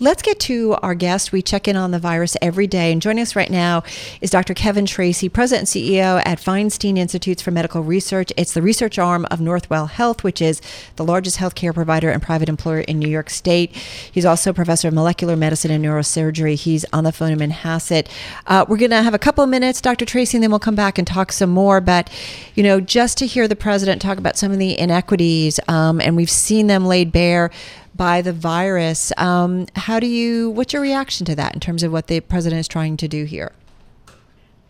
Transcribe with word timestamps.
Let's 0.00 0.22
get 0.22 0.40
to 0.40 0.76
our 0.82 0.96
guest. 0.96 1.30
We 1.30 1.40
check 1.40 1.68
in 1.68 1.76
on 1.76 1.92
the 1.92 2.00
virus 2.00 2.36
every 2.42 2.66
day. 2.66 2.90
And 2.90 3.00
joining 3.00 3.22
us 3.22 3.36
right 3.36 3.50
now 3.50 3.84
is 4.20 4.28
Dr. 4.28 4.52
Kevin 4.52 4.86
Tracey, 4.86 5.28
President 5.28 5.72
and 5.72 5.84
CEO 5.84 6.20
at 6.24 6.40
Feinstein 6.40 6.98
Institutes 6.98 7.40
for 7.40 7.52
Medical 7.52 7.80
Research. 7.84 8.32
It's 8.36 8.54
the 8.54 8.62
research 8.62 8.98
arm 8.98 9.24
of 9.30 9.38
Northwell 9.38 9.88
Health, 9.88 10.24
which 10.24 10.42
is 10.42 10.60
the 10.96 11.04
largest 11.04 11.38
healthcare 11.38 11.72
provider 11.72 12.10
and 12.10 12.20
private 12.20 12.48
employer 12.48 12.80
in 12.80 12.98
New 12.98 13.08
York 13.08 13.30
State. 13.30 13.70
He's 14.10 14.24
also 14.24 14.52
professor 14.52 14.88
of 14.88 14.94
molecular 14.94 15.36
medicine 15.36 15.70
and 15.70 15.84
neurosurgery. 15.84 16.56
He's 16.56 16.84
on 16.92 17.04
the 17.04 17.12
phone 17.12 17.30
in 17.30 17.38
Manhasset. 17.38 18.08
Uh, 18.48 18.64
we're 18.68 18.78
going 18.78 18.90
to 18.90 19.00
have 19.00 19.14
a 19.14 19.18
couple 19.18 19.44
of 19.44 19.50
minutes, 19.50 19.80
Dr. 19.80 20.04
Tracey, 20.04 20.38
and 20.38 20.42
then 20.42 20.50
we'll 20.50 20.58
come 20.58 20.74
back 20.74 20.98
and 20.98 21.06
talk 21.06 21.30
some 21.30 21.50
more. 21.50 21.80
But, 21.80 22.10
you 22.56 22.64
know, 22.64 22.80
just 22.80 23.16
to 23.18 23.26
hear 23.26 23.46
the 23.46 23.54
president 23.54 24.02
talk 24.02 24.18
about 24.18 24.36
some 24.36 24.50
of 24.50 24.58
the 24.58 24.76
inequities, 24.76 25.60
um, 25.68 26.00
and 26.00 26.16
we've 26.16 26.28
seen 26.28 26.66
them 26.66 26.84
laid 26.84 27.12
bare 27.12 27.52
by 27.94 28.22
the 28.22 28.32
virus. 28.32 29.12
Um, 29.16 29.66
how 29.76 30.00
do 30.00 30.06
you? 30.06 30.50
What's 30.50 30.72
your 30.72 30.82
reaction 30.82 31.24
to 31.26 31.34
that 31.36 31.54
in 31.54 31.60
terms 31.60 31.82
of 31.82 31.92
what 31.92 32.06
the 32.06 32.20
president 32.20 32.60
is 32.60 32.68
trying 32.68 32.96
to 32.98 33.08
do 33.08 33.24
here? 33.24 33.52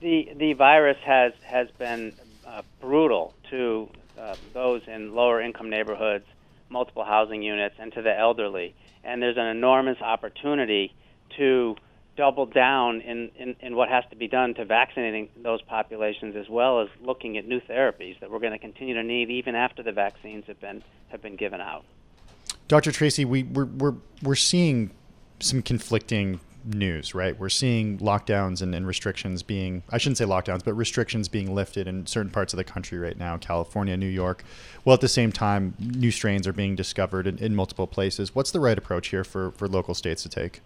The 0.01 0.31
the 0.37 0.53
virus 0.53 0.99
has 1.05 1.33
has 1.43 1.69
been 1.79 2.15
uh, 2.47 2.63
brutal 2.81 3.35
to 3.51 3.89
uh, 4.19 4.37
those 4.53 4.83
in 4.87 5.15
lower 5.15 5.41
income 5.41 5.71
neighborhoods, 5.71 6.27
multiple 6.69 7.05
housing 7.05 7.43
units, 7.43 7.75
and 7.79 7.93
to 7.95 8.03
the 8.03 8.17
elderly. 8.17 8.75
And 9.03 9.23
there's 9.23 9.37
an 9.37 9.47
enormous 9.47 10.01
opportunity 10.01 10.95
to 11.37 11.77
double 12.17 12.47
down 12.47 13.01
in, 13.01 13.31
in, 13.37 13.57
in 13.61 13.77
what 13.77 13.89
has 13.89 14.05
to 14.11 14.17
be 14.17 14.29
done 14.29 14.55
to 14.55 14.65
vaccinating 14.65 15.29
those 15.43 15.61
populations 15.63 16.37
as 16.37 16.49
well 16.49 16.81
as 16.81 16.89
looking 17.03 17.37
at 17.37 17.47
new 17.47 17.61
therapies 17.61 18.19
that 18.21 18.31
we're 18.31 18.39
going 18.39 18.53
to 18.53 18.59
continue 18.59 18.95
to 18.95 19.03
need 19.03 19.31
even 19.31 19.55
after 19.55 19.83
the 19.83 19.93
vaccines 19.93 20.45
have 20.47 20.61
been 20.61 20.83
have 21.09 21.21
been 21.23 21.37
given 21.37 21.61
out. 21.61 21.85
Dr. 22.69 22.93
Tracey, 22.93 23.25
we, 23.25 23.43
we're, 23.43 23.67
we're, 23.67 23.95
we're 24.23 24.35
seeing 24.35 24.91
some 25.41 25.63
conflicting 25.63 26.41
news, 26.65 27.15
right? 27.15 27.39
We're 27.39 27.51
seeing 27.51 27.99
lockdowns 27.99 28.63
and, 28.63 28.75
and, 28.75 28.87
restrictions 28.87 29.43
being, 29.43 29.83
I 29.91 29.99
shouldn't 29.99 30.19
say 30.19 30.25
lockdowns, 30.25 30.65
but 30.65 30.73
restrictions 30.75 31.29
being 31.29 31.55
lifted 31.55 31.87
in 31.87 32.07
certain 32.07 32.31
parts 32.31 32.53
of 32.53 32.57
the 32.57 32.65
country 32.65 32.99
right 32.99 33.19
now, 33.19 33.37
California, 33.37 33.97
New 33.97 34.07
York. 34.07 34.45
Well, 34.85 34.95
at 34.95 35.01
the 35.01 35.09
same 35.09 35.31
time, 35.31 35.75
new 35.79 36.11
strains 36.11 36.47
are 36.47 36.53
being 36.53 36.75
discovered 36.75 37.27
in, 37.27 37.39
in 37.39 37.55
multiple 37.55 37.87
places. 37.87 38.35
What's 38.35 38.51
the 38.51 38.61
right 38.61 38.79
approach 38.79 39.09
here 39.09 39.25
for, 39.25 39.51
for 39.53 39.69
local 39.69 39.95
states 39.95 40.23
to 40.23 40.29
take? 40.29 40.61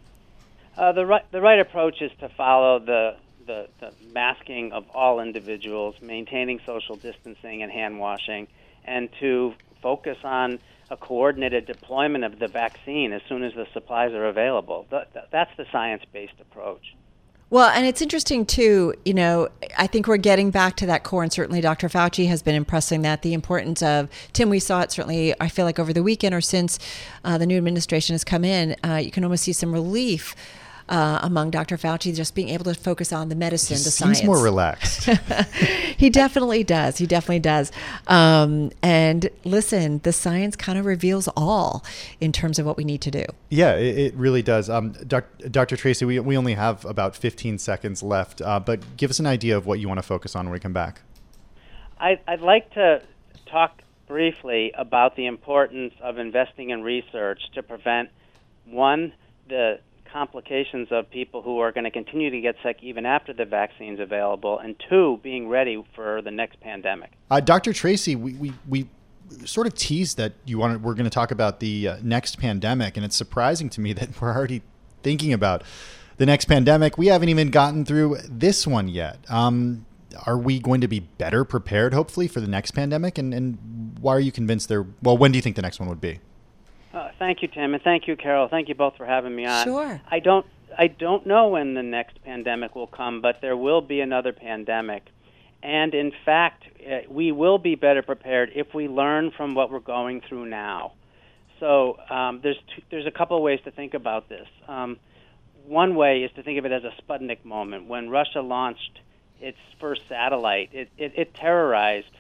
Uh, 0.77 0.93
the, 0.93 1.05
right, 1.05 1.25
the 1.33 1.41
right 1.41 1.59
approach 1.59 2.01
is 2.01 2.13
to 2.21 2.29
follow 2.29 2.79
the, 2.79 3.17
the, 3.47 3.69
the 3.81 3.93
masking 4.13 4.71
of 4.73 4.85
all 4.95 5.21
individuals, 5.21 5.97
maintaining 6.01 6.61
social 6.65 6.95
distancing 6.95 7.65
and 7.65 7.73
hand 7.73 7.99
washing, 7.99 8.47
and 8.85 9.09
to 9.19 9.55
focus 9.83 10.19
on 10.25 10.59
a 10.91 10.97
coordinated 10.97 11.67
deployment 11.67 12.25
of 12.25 12.39
the 12.39 12.49
vaccine 12.49 13.13
as 13.13 13.21
soon 13.29 13.43
as 13.43 13.55
the 13.55 13.67
supplies 13.73 14.13
are 14.13 14.27
available. 14.27 14.87
That's 14.91 15.57
the 15.57 15.67
science 15.71 16.03
based 16.13 16.41
approach. 16.41 16.95
Well, 17.51 17.71
and 17.71 17.87
it's 17.87 18.03
interesting 18.03 18.45
too, 18.45 18.93
you 19.07 19.15
know, 19.15 19.49
I 19.79 19.87
think 19.87 20.07
we're 20.07 20.19
getting 20.19 20.51
back 20.51 20.77
to 20.77 20.87
that 20.87 21.03
core, 21.03 21.23
and 21.23 21.33
certainly 21.33 21.63
Dr. 21.63 21.89
Fauci 21.89 22.29
has 22.29 22.43
been 22.43 22.55
impressing 22.55 23.01
that 23.03 23.23
the 23.23 23.33
importance 23.33 23.83
of, 23.83 24.11
Tim, 24.35 24.51
we 24.51 24.59
saw 24.59 24.83
it 24.83 24.93
certainly, 24.93 25.35
I 25.41 25.49
feel 25.49 25.65
like 25.65 25.79
over 25.79 25.95
the 25.95 26.03
weekend 26.03 26.35
or 26.35 26.43
since 26.43 26.79
uh, 27.25 27.39
the 27.39 27.47
new 27.47 27.57
administration 27.57 28.13
has 28.13 28.23
come 28.23 28.45
in, 28.45 28.77
uh, 28.85 28.97
you 28.97 29.11
can 29.11 29.25
almost 29.25 29.45
see 29.45 29.55
some 29.55 29.73
relief 29.73 30.37
uh, 30.89 31.21
among 31.23 31.51
Dr. 31.51 31.77
Fauci, 31.77 32.15
just 32.15 32.35
being 32.35 32.49
able 32.49 32.65
to 32.65 32.75
focus 32.75 33.13
on 33.13 33.29
the 33.29 33.35
medicine, 33.35 33.77
he 33.77 33.83
the 33.83 33.91
seems 33.91 34.19
science. 34.19 34.25
more 34.25 34.43
relaxed. 34.43 35.05
he 35.97 36.11
definitely 36.11 36.65
does. 36.65 36.99
He 36.99 37.07
definitely 37.07 37.41
does. 37.41 37.71
Um, 38.07 38.71
and 38.83 39.29
listen, 39.45 40.01
the 40.03 40.13
science 40.13 40.57
kind 40.57 40.79
of 40.79 40.87
reveals 40.87 41.29
all 41.37 41.85
in 42.21 42.33
terms 42.33 42.59
of 42.59 42.67
what 42.67 42.77
we 42.77 42.85
need 42.85 43.01
to 43.03 43.11
do. 43.11 43.25
Yeah, 43.51 43.75
it, 43.75 43.99
it 43.99 44.15
really 44.15 44.43
does. 44.43 44.71
Um, 44.71 44.93
doc, 45.07 45.27
Dr. 45.51 45.77
Tracey, 45.77 46.05
we, 46.05 46.21
we 46.21 46.37
only 46.37 46.55
have 46.55 46.85
about 46.85 47.15
15 47.17 47.59
seconds 47.59 48.03
left, 48.03 48.41
uh, 48.41 48.61
but 48.61 48.97
give 48.97 49.11
us 49.11 49.19
an 49.19 49.27
idea 49.27 49.57
of 49.57 49.67
what 49.67 49.81
you 49.81 49.89
want 49.89 49.99
to 49.99 50.07
focus 50.07 50.35
on 50.35 50.47
when 50.47 50.53
we 50.53 50.61
come 50.61 50.73
back. 50.73 51.03
I, 52.01 52.21
I'd 52.27 52.41
like 52.41 52.73
to 52.75 53.03
talk 53.47 53.83
briefly 54.07 54.73
about 54.77 55.17
the 55.17 55.27
importance 55.27 55.93
of 56.01 56.19
investing 56.19 56.71
in 56.71 56.83
research 56.83 57.41
to 57.55 57.63
prevent 57.63 58.09
one 58.65 59.13
the 59.49 59.81
complications 60.13 60.89
of 60.91 61.11
people 61.11 61.43
who 61.43 61.59
are 61.59 61.73
going 61.73 61.85
to 61.85 61.91
continue 61.91 62.31
to 62.31 62.41
get 62.41 62.57
sick 62.63 62.79
even 62.83 63.07
after 63.07 63.33
the 63.33 63.45
vaccine's 63.45 64.01
available, 64.01 64.59
and 64.59 64.77
two, 64.89 65.19
being 65.23 65.49
ready 65.49 65.83
for 65.95 66.23
the 66.23 66.31
next 66.31 66.61
pandemic. 66.61 67.13
Uh, 67.31 67.41
Dr. 67.41 67.73
Tracey, 67.73 68.17
we, 68.17 68.35
we, 68.35 68.53
we 68.69 68.89
sort 69.45 69.67
of 69.67 69.75
teased 69.75 70.17
that 70.17 70.33
you 70.45 70.59
wanted, 70.59 70.83
we're 70.83 70.95
going 70.95 71.05
to 71.05 71.11
talk 71.11 71.31
about 71.31 71.61
the 71.61 71.89
uh, 71.89 71.97
next 72.03 72.39
pandemic, 72.39 72.97
and 72.97 73.05
it's 73.05 73.17
surprising 73.17 73.69
to 73.71 73.81
me 73.81 73.93
that 73.95 74.21
we're 74.21 74.35
already 74.35 74.63
thinking 75.03 75.33
about 75.33 75.63
the 76.17 76.27
next 76.27 76.47
pandemic. 76.47 76.99
We 76.99 77.07
haven't 77.07 77.29
even 77.29 77.51
gotten 77.51 77.85
through 77.85 78.19
this 78.29 78.67
one 78.67 78.89
yet. 78.89 79.19
Um, 79.29 79.87
are 80.27 80.39
we 80.39 80.59
going 80.59 80.81
to 80.81 80.89
be 80.89 81.01
better 81.01 81.45
prepared, 81.45 81.95
hopefully, 81.95 82.29
for 82.29 82.41
the 82.41 82.49
next 82.49 82.73
pandemic? 82.73 83.19
And, 83.19 83.33
and 83.33 83.97
why 84.01 84.15
are 84.15 84.21
you 84.21 84.33
convinced 84.33 84.69
there? 84.69 84.87
Well, 85.03 85.17
when 85.17 85.33
do 85.33 85.39
you 85.39 85.43
think 85.43 85.57
the 85.57 85.63
next 85.63 85.79
one 85.79 85.89
would 85.89 86.01
be? 86.01 86.21
Thank 87.19 87.43
you, 87.43 87.49
Tim, 87.49 87.75
and 87.75 87.83
thank 87.83 88.07
you, 88.07 88.17
Carol. 88.17 88.49
Thank 88.49 88.69
you 88.69 88.75
both 88.75 88.97
for 88.97 89.05
having 89.05 89.35
me 89.35 89.45
on. 89.45 89.65
Sure. 89.65 90.01
I 90.09 90.21
don't, 90.21 90.47
I 90.77 90.87
don't 90.87 91.27
know 91.27 91.49
when 91.49 91.75
the 91.75 91.83
next 91.83 92.23
pandemic 92.25 92.75
will 92.77 92.87
come, 92.87 93.21
but 93.21 93.41
there 93.41 93.57
will 93.57 93.81
be 93.81 94.01
another 94.01 94.33
pandemic, 94.33 95.05
and 95.63 95.95
in 95.95 96.13
fact, 96.25 96.65
uh, 96.89 97.01
we 97.09 97.33
will 97.33 97.59
be 97.59 97.75
better 97.75 98.03
prepared 98.03 98.53
if 98.55 98.73
we 98.73 98.87
learn 98.87 99.33
from 99.33 99.55
what 99.55 99.71
we're 99.73 99.81
going 99.81 100.21
through 100.21 100.47
now. 100.47 100.93
So 101.59 101.99
um, 102.09 102.41
there's 102.43 102.59
two, 102.75 102.83
there's 102.91 103.07
a 103.07 103.11
couple 103.11 103.37
of 103.37 103.43
ways 103.43 103.59
to 103.65 103.73
think 103.73 103.95
about 103.95 104.29
this. 104.29 104.47
Um, 104.69 104.99
one 105.67 105.97
way 105.97 106.23
is 106.23 106.31
to 106.37 106.43
think 106.43 106.59
of 106.59 106.65
it 106.65 106.73
as 106.73 106.85
a 106.85 106.93
Sputnik 107.03 107.45
moment 107.45 107.89
when 107.89 108.09
Russia 108.09 108.41
launched 108.41 109.01
its 109.41 109.59
first 109.81 110.03
satellite. 110.09 110.71
It 110.73 110.89
it, 110.97 111.13
it 111.17 111.35
terrorized 111.35 112.15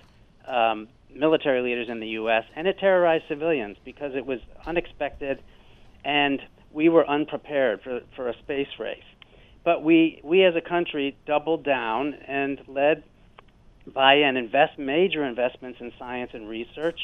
um, 0.49 0.89
military 1.15 1.63
leaders 1.63 1.89
in 1.89 2.01
the 2.01 2.09
U.S., 2.09 2.45
and 2.57 2.67
it 2.67 2.79
terrorized 2.79 3.25
civilians 3.29 3.77
because 3.85 4.13
it 4.15 4.27
was 4.27 4.41
unexpected 4.67 5.43
and 6.05 6.41
we 6.73 6.89
were 6.89 7.09
unprepared 7.09 7.81
for, 7.83 8.01
for 8.15 8.29
a 8.29 8.39
space 8.39 8.69
race. 8.79 9.03
But 9.65 9.83
we, 9.83 10.21
we 10.25 10.45
as 10.45 10.55
a 10.57 10.67
country 10.67 11.17
doubled 11.27 11.65
down 11.65 12.15
and 12.15 12.61
led 12.69 13.03
by 13.93 14.15
an 14.15 14.37
invest 14.37 14.79
major 14.79 15.25
investments 15.25 15.79
in 15.81 15.93
science 15.99 16.31
and 16.35 16.49
research. 16.49 17.01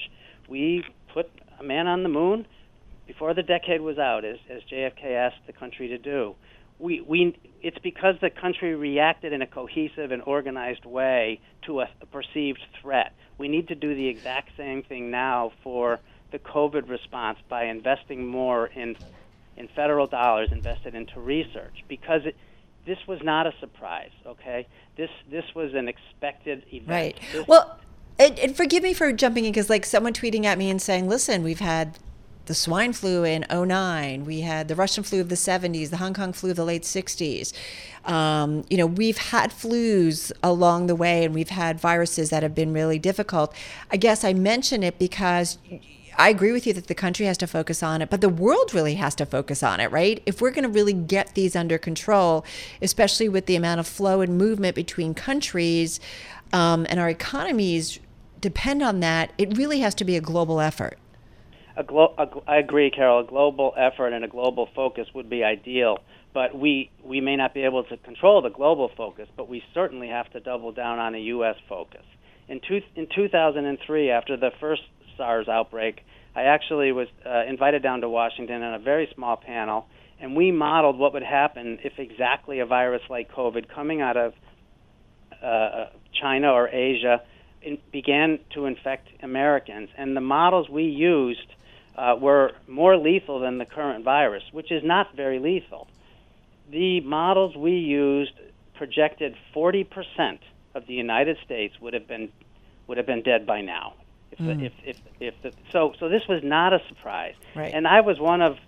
We 0.49 0.85
put 1.13 1.31
a 1.59 1.65
man 1.65 1.87
on 1.87 2.03
the 2.03 2.09
moon 2.09 2.47
before 3.07 3.35
the 3.35 3.43
decade 3.43 3.81
was 3.81 3.99
out, 3.99 4.25
as, 4.25 4.37
as 4.51 4.63
JFK 4.71 5.05
asked 5.13 5.47
the 5.47 5.53
country 5.53 5.89
to 5.89 5.99
do. 5.99 6.35
We, 6.79 7.01
we, 7.01 7.39
it's 7.63 7.79
because 7.79 8.17
the 8.21 8.31
country 8.31 8.75
reacted 8.75 9.33
in 9.33 9.43
a 9.43 9.47
cohesive 9.47 10.11
and 10.11 10.23
organized 10.23 10.85
way 10.85 11.41
to 11.67 11.81
a, 11.81 11.89
a 12.01 12.07
perceived 12.07 12.61
threat 12.81 13.15
we 13.39 13.49
need 13.49 13.69
to 13.69 13.75
do 13.75 13.95
the 13.95 14.07
exact 14.07 14.51
same 14.57 14.83
thing 14.83 15.11
now 15.11 15.53
for 15.63 16.01
the 16.31 16.39
COVID 16.39 16.89
response 16.89 17.39
by 17.49 17.65
investing 17.65 18.27
more 18.27 18.67
in 18.67 18.97
in 19.57 19.69
federal 19.69 20.07
dollars 20.07 20.51
invested 20.51 20.97
into 20.97 21.21
research 21.21 21.85
because 21.89 22.23
it, 22.25 22.37
this 22.87 22.99
was 23.07 23.21
not 23.23 23.47
a 23.47 23.53
surprise. 23.61 24.11
Okay, 24.27 24.67
this 24.97 25.11
this 25.31 25.45
was 25.55 25.75
an 25.75 25.89
expected 25.89 26.65
event. 26.73 26.89
Right. 26.89 27.21
This, 27.33 27.47
well, 27.47 27.79
and, 28.19 28.39
and, 28.39 28.57
forgive 28.57 28.83
me 28.83 28.95
for 28.95 29.13
jumping 29.13 29.45
in 29.45 29.53
because 29.53 29.71
like 29.71 29.85
someone 29.85 30.13
tweeting 30.13 30.45
at 30.45 30.59
me 30.59 30.71
and 30.71 30.81
saying, 30.81 31.09
"Listen, 31.09 31.43
we've 31.43 31.61
had 31.61 31.99
the 32.47 32.55
swine 32.55 32.93
flu 32.93 33.25
in 33.25 33.45
09. 33.51 34.25
We 34.25 34.41
had 34.41 34.69
the 34.69 34.75
Russian 34.75 35.03
flu 35.03 35.21
of 35.21 35.29
the 35.29 35.35
70s, 35.35 35.91
the 35.91 35.97
Hong 35.97 36.15
Kong 36.15 36.33
flu 36.33 36.51
of 36.51 36.57
the 36.57 36.65
late 36.65 36.83
60s. 36.83 37.53
Um, 38.05 38.65
you 38.69 38.77
know, 38.77 38.87
we've 38.87 39.19
had 39.19 39.51
flus 39.51 40.31
along 40.43 40.87
the 40.87 40.95
way 40.95 41.25
and 41.25 41.35
we've 41.35 41.51
had 41.51 41.81
viruses 41.81 42.31
that 42.31 42.43
have 42.43 42.55
been 42.55 42.73
really 42.73 42.99
difficult. 42.99 43.55
I 43.91 43.97
guess 43.97 44.25
I 44.25 44.35
mention 44.35 44.83
it 44.83 44.99
because 44.99 45.59
I 46.17 46.29
agree 46.29 46.53
with 46.53 46.67
you 46.67 46.73
that 46.75 46.87
the 46.87 46.95
country 46.95 47.27
has 47.27 47.39
to 47.39 47.47
focus 47.47 47.83
on 47.83 48.03
it, 48.03 48.11
but 48.11 48.21
the 48.21 48.29
world 48.29 48.75
really 48.75 48.95
has 48.95 49.15
to 49.17 49.27
focus 49.27 49.63
on 49.63 49.81
it, 49.81 49.91
right? 49.91 50.23
If 50.27 50.41
we're 50.41 50.51
going 50.51 50.65
to 50.65 50.69
really 50.69 50.93
get 50.93 51.35
these 51.35 51.57
under 51.57 51.79
control, 51.79 52.45
especially 52.81 53.29
with 53.29 53.47
the 53.47 53.57
amount 53.57 53.81
of 53.81 53.87
flow 53.87 54.21
and 54.21 54.39
movement 54.39 54.77
between 54.77 55.15
countries 55.15 55.99
um, 56.53 56.87
and 56.89 57.01
our 57.01 57.09
economies 57.09 57.99
depend 58.41 58.83
on 58.83 59.01
that, 59.01 59.33
it 59.39 59.57
really 59.57 59.81
has 59.81 59.95
to 59.97 60.05
be 60.05 60.17
a 60.17 60.21
global 60.21 60.61
effort. 60.61 60.99
A 61.77 61.83
glo- 61.83 62.15
a, 62.19 62.27
I 62.49 62.57
agree, 62.59 62.91
Carol. 62.91 63.21
A 63.21 63.25
global 63.25 63.73
effort 63.77 64.09
and 64.09 64.25
a 64.25 64.29
global 64.29 64.69
focus 64.75 65.07
would 65.15 65.29
be 65.29 65.43
ideal, 65.43 65.99
but 66.33 66.57
we 66.57 66.91
we 67.05 67.21
may 67.21 67.37
not 67.37 67.55
be 67.55 67.63
able 67.63 67.85
to 67.85 67.97
control 67.99 68.43
the 68.43 68.51
global 68.51 68.91
focus, 68.97 69.29
but 69.37 69.49
we 69.49 69.63
certainly 69.73 70.09
have 70.09 70.31
to 70.33 70.41
double 70.41 70.73
down 70.73 70.99
on 70.99 71.15
a 71.15 71.19
U.S. 71.19 71.57
focus. 71.69 72.05
In 72.49 72.61
two, 72.67 72.81
in 72.95 73.09
2003, 73.15 74.11
after 74.11 74.37
the 74.37 74.51
first 74.61 74.83
SARS 75.17 75.49
outbreak, 75.49 76.01
I 76.37 76.43
actually 76.43 76.93
was 76.93 77.09
uh, 77.25 77.45
invited 77.49 77.83
down 77.83 78.03
to 78.03 78.09
Washington 78.09 78.63
on 78.63 78.75
a 78.75 78.79
very 78.79 79.09
small 79.15 79.37
panel, 79.37 79.87
and 80.21 80.37
we 80.37 80.53
modeled 80.53 80.99
what 80.99 81.13
would 81.15 81.23
happen 81.23 81.79
if 81.83 81.95
exactly 81.99 82.61
a 82.61 82.67
virus 82.67 83.03
like 83.09 83.33
COVID 83.33 83.67
coming 83.75 84.01
out 84.01 84.17
of 84.17 84.33
uh, 85.43 85.87
China 86.21 86.53
or 86.53 86.69
Asia 86.69 87.23
began 87.93 88.39
to 88.55 88.67
infect 88.67 89.09
Americans. 89.23 89.89
And 89.97 90.17
the 90.17 90.21
models 90.21 90.69
we 90.69 90.85
used 90.85 91.39
uh, 91.97 92.17
were 92.21 92.53
more 92.67 92.97
lethal 92.97 93.41
than 93.41 93.59
the 93.59 93.65
current 93.65 94.05
virus, 94.05 94.43
which 94.53 94.73
is 94.73 94.83
not 94.85 95.15
very 95.15 95.39
lethal. 95.39 95.89
The 96.71 97.01
models 97.01 97.57
we 97.57 97.73
used 97.73 98.33
projected 98.75 99.37
40% 99.55 100.39
of 100.75 100.87
the 100.87 100.95
United 100.95 101.37
States 101.45 101.75
would 101.81 101.95
have 101.95 102.09
been 102.09 102.31
would 102.87 102.99
have 102.99 103.07
been 103.07 103.23
dead 103.23 103.47
by 103.47 103.63
now. 103.63 103.95
If, 104.31 104.39
mm. 104.39 104.59
the, 104.59 104.65
if, 104.67 104.73
if, 104.85 105.01
if 105.21 105.43
the, 105.43 105.53
so, 105.73 105.95
so 105.99 106.09
this 106.09 106.23
was 106.29 106.43
not 106.43 106.75
a 106.75 106.81
surprise. 106.89 107.35
Right. 107.55 107.73
And 107.73 107.87
I 107.87 108.03
was 108.03 108.21
one 108.21 108.43
of 108.43 108.59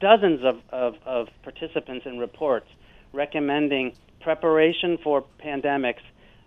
dozens 0.00 0.44
of, 0.44 0.60
of, 0.70 0.96
of 1.06 1.28
participants 1.42 2.04
in 2.04 2.18
reports 2.18 2.66
recommending 3.12 3.94
preparation 4.20 4.98
for 5.02 5.24
pandemics 5.44 6.02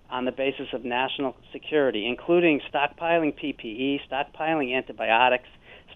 on 0.10 0.26
the 0.26 0.32
basis 0.32 0.68
of 0.74 0.86
national 0.86 1.36
security, 1.52 2.06
including 2.08 2.62
stockpiling 2.72 3.34
PPE, 3.34 4.02
stockpiling 4.10 4.76
antibiotics, 4.76 5.50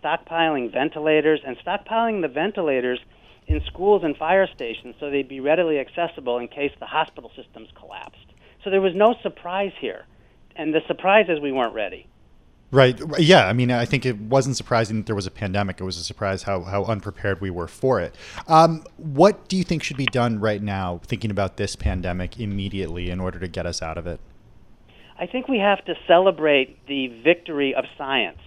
stockpiling 0.03 0.71
ventilators, 0.71 1.41
and 1.45 1.57
stockpiling 1.57 2.21
the 2.21 2.27
ventilators 2.27 2.99
in 3.47 3.61
schools 3.65 4.03
and 4.03 4.15
fire 4.15 4.47
stations 4.53 4.95
so 4.99 5.09
they'd 5.09 5.27
be 5.27 5.39
readily 5.39 5.79
accessible 5.79 6.37
in 6.37 6.47
case 6.47 6.71
the 6.79 6.85
hospital 6.85 7.31
systems 7.35 7.69
collapsed. 7.77 8.33
So 8.63 8.69
there 8.69 8.81
was 8.81 8.93
no 8.95 9.15
surprise 9.23 9.71
here. 9.79 10.05
And 10.55 10.73
the 10.73 10.81
surprise 10.87 11.27
is 11.29 11.39
we 11.39 11.51
weren't 11.51 11.73
ready. 11.73 12.07
Right. 12.71 12.99
Yeah. 13.17 13.47
I 13.47 13.53
mean, 13.53 13.71
I 13.71 13.85
think 13.85 14.05
it 14.05 14.19
wasn't 14.19 14.55
surprising 14.55 14.97
that 14.97 15.05
there 15.07 15.15
was 15.15 15.25
a 15.25 15.31
pandemic. 15.31 15.79
It 15.79 15.83
was 15.83 15.97
a 15.97 16.03
surprise 16.03 16.43
how, 16.43 16.61
how 16.61 16.83
unprepared 16.83 17.41
we 17.41 17.49
were 17.49 17.67
for 17.67 17.99
it. 17.99 18.13
Um, 18.47 18.83
what 18.97 19.47
do 19.47 19.57
you 19.57 19.63
think 19.63 19.81
should 19.81 19.97
be 19.97 20.05
done 20.05 20.39
right 20.39 20.61
now, 20.61 21.01
thinking 21.03 21.31
about 21.31 21.57
this 21.57 21.75
pandemic 21.75 22.39
immediately 22.39 23.09
in 23.09 23.19
order 23.19 23.39
to 23.39 23.47
get 23.47 23.65
us 23.65 23.81
out 23.81 23.97
of 23.97 24.05
it? 24.05 24.19
I 25.17 25.25
think 25.25 25.47
we 25.47 25.57
have 25.57 25.83
to 25.85 25.95
celebrate 26.07 26.85
the 26.85 27.07
victory 27.23 27.73
of 27.73 27.85
science. 27.97 28.39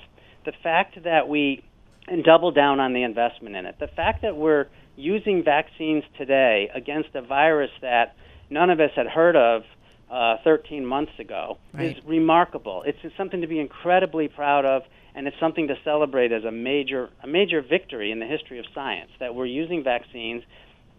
The 0.45 0.53
fact 0.63 1.03
that 1.05 1.29
we, 1.29 1.65
and 2.09 2.25
double 2.25 2.51
down 2.51 2.81
on 2.81 2.93
the 2.93 3.03
investment 3.03 3.57
in 3.57 3.67
it, 3.67 3.77
the 3.79 3.89
fact 3.89 4.23
that 4.23 4.37
we're 4.37 4.67
using 4.97 5.43
vaccines 5.45 6.05
today 6.19 6.71
against 6.75 7.15
a 7.15 7.23
virus 7.23 7.71
that 7.81 8.17
none 8.51 8.71
of 8.71 8.81
us 8.81 8.91
had 8.95 9.07
heard 9.07 9.37
of 9.37 9.63
uh, 10.11 10.37
13 10.45 10.85
months 10.85 11.13
ago 11.19 11.59
right. 11.73 11.97
is 11.97 12.05
remarkable. 12.05 12.83
It's 12.87 12.99
something 13.17 13.41
to 13.41 13.47
be 13.47 13.59
incredibly 13.59 14.29
proud 14.29 14.67
of, 14.67 14.83
and 15.15 15.27
it's 15.27 15.39
something 15.41 15.69
to 15.69 15.75
celebrate 15.85 16.33
as 16.33 16.45
a 16.45 16.51
major 16.51 17.09
a 17.23 17.27
major 17.27 17.63
victory 17.63 18.11
in 18.11 18.19
the 18.19 18.27
history 18.27 18.59
of 18.59 18.67
science 18.75 19.11
that 19.21 19.35
we're 19.35 19.47
using 19.47 19.83
vaccines. 19.83 20.43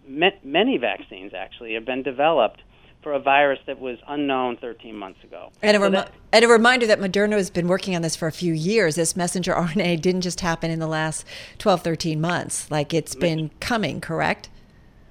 Many 0.07 0.77
vaccines 0.77 1.33
actually 1.33 1.75
have 1.75 1.85
been 1.85 2.03
developed 2.03 2.61
for 3.03 3.13
a 3.13 3.19
virus 3.19 3.59
that 3.67 3.79
was 3.79 3.97
unknown 4.07 4.57
13 4.57 4.95
months 4.95 5.23
ago. 5.23 5.51
And 5.61 5.77
a, 5.77 5.79
remi- 5.79 5.97
that, 5.97 6.11
and 6.31 6.43
a 6.45 6.47
reminder 6.47 6.87
that 6.87 6.99
Moderna 6.99 7.33
has 7.33 7.49
been 7.49 7.67
working 7.67 7.95
on 7.95 8.01
this 8.01 8.15
for 8.15 8.27
a 8.27 8.31
few 8.31 8.53
years. 8.53 8.95
This 8.95 9.15
messenger 9.15 9.53
RNA 9.57 10.01
didn't 10.01 10.21
just 10.21 10.39
happen 10.41 10.71
in 10.71 10.79
the 10.79 10.87
last 10.87 11.25
12, 11.59 11.81
13 11.81 12.19
months. 12.19 12.71
Like 12.71 12.93
it's 12.93 13.13
been 13.15 13.51
coming, 13.59 14.01
correct? 14.01 14.49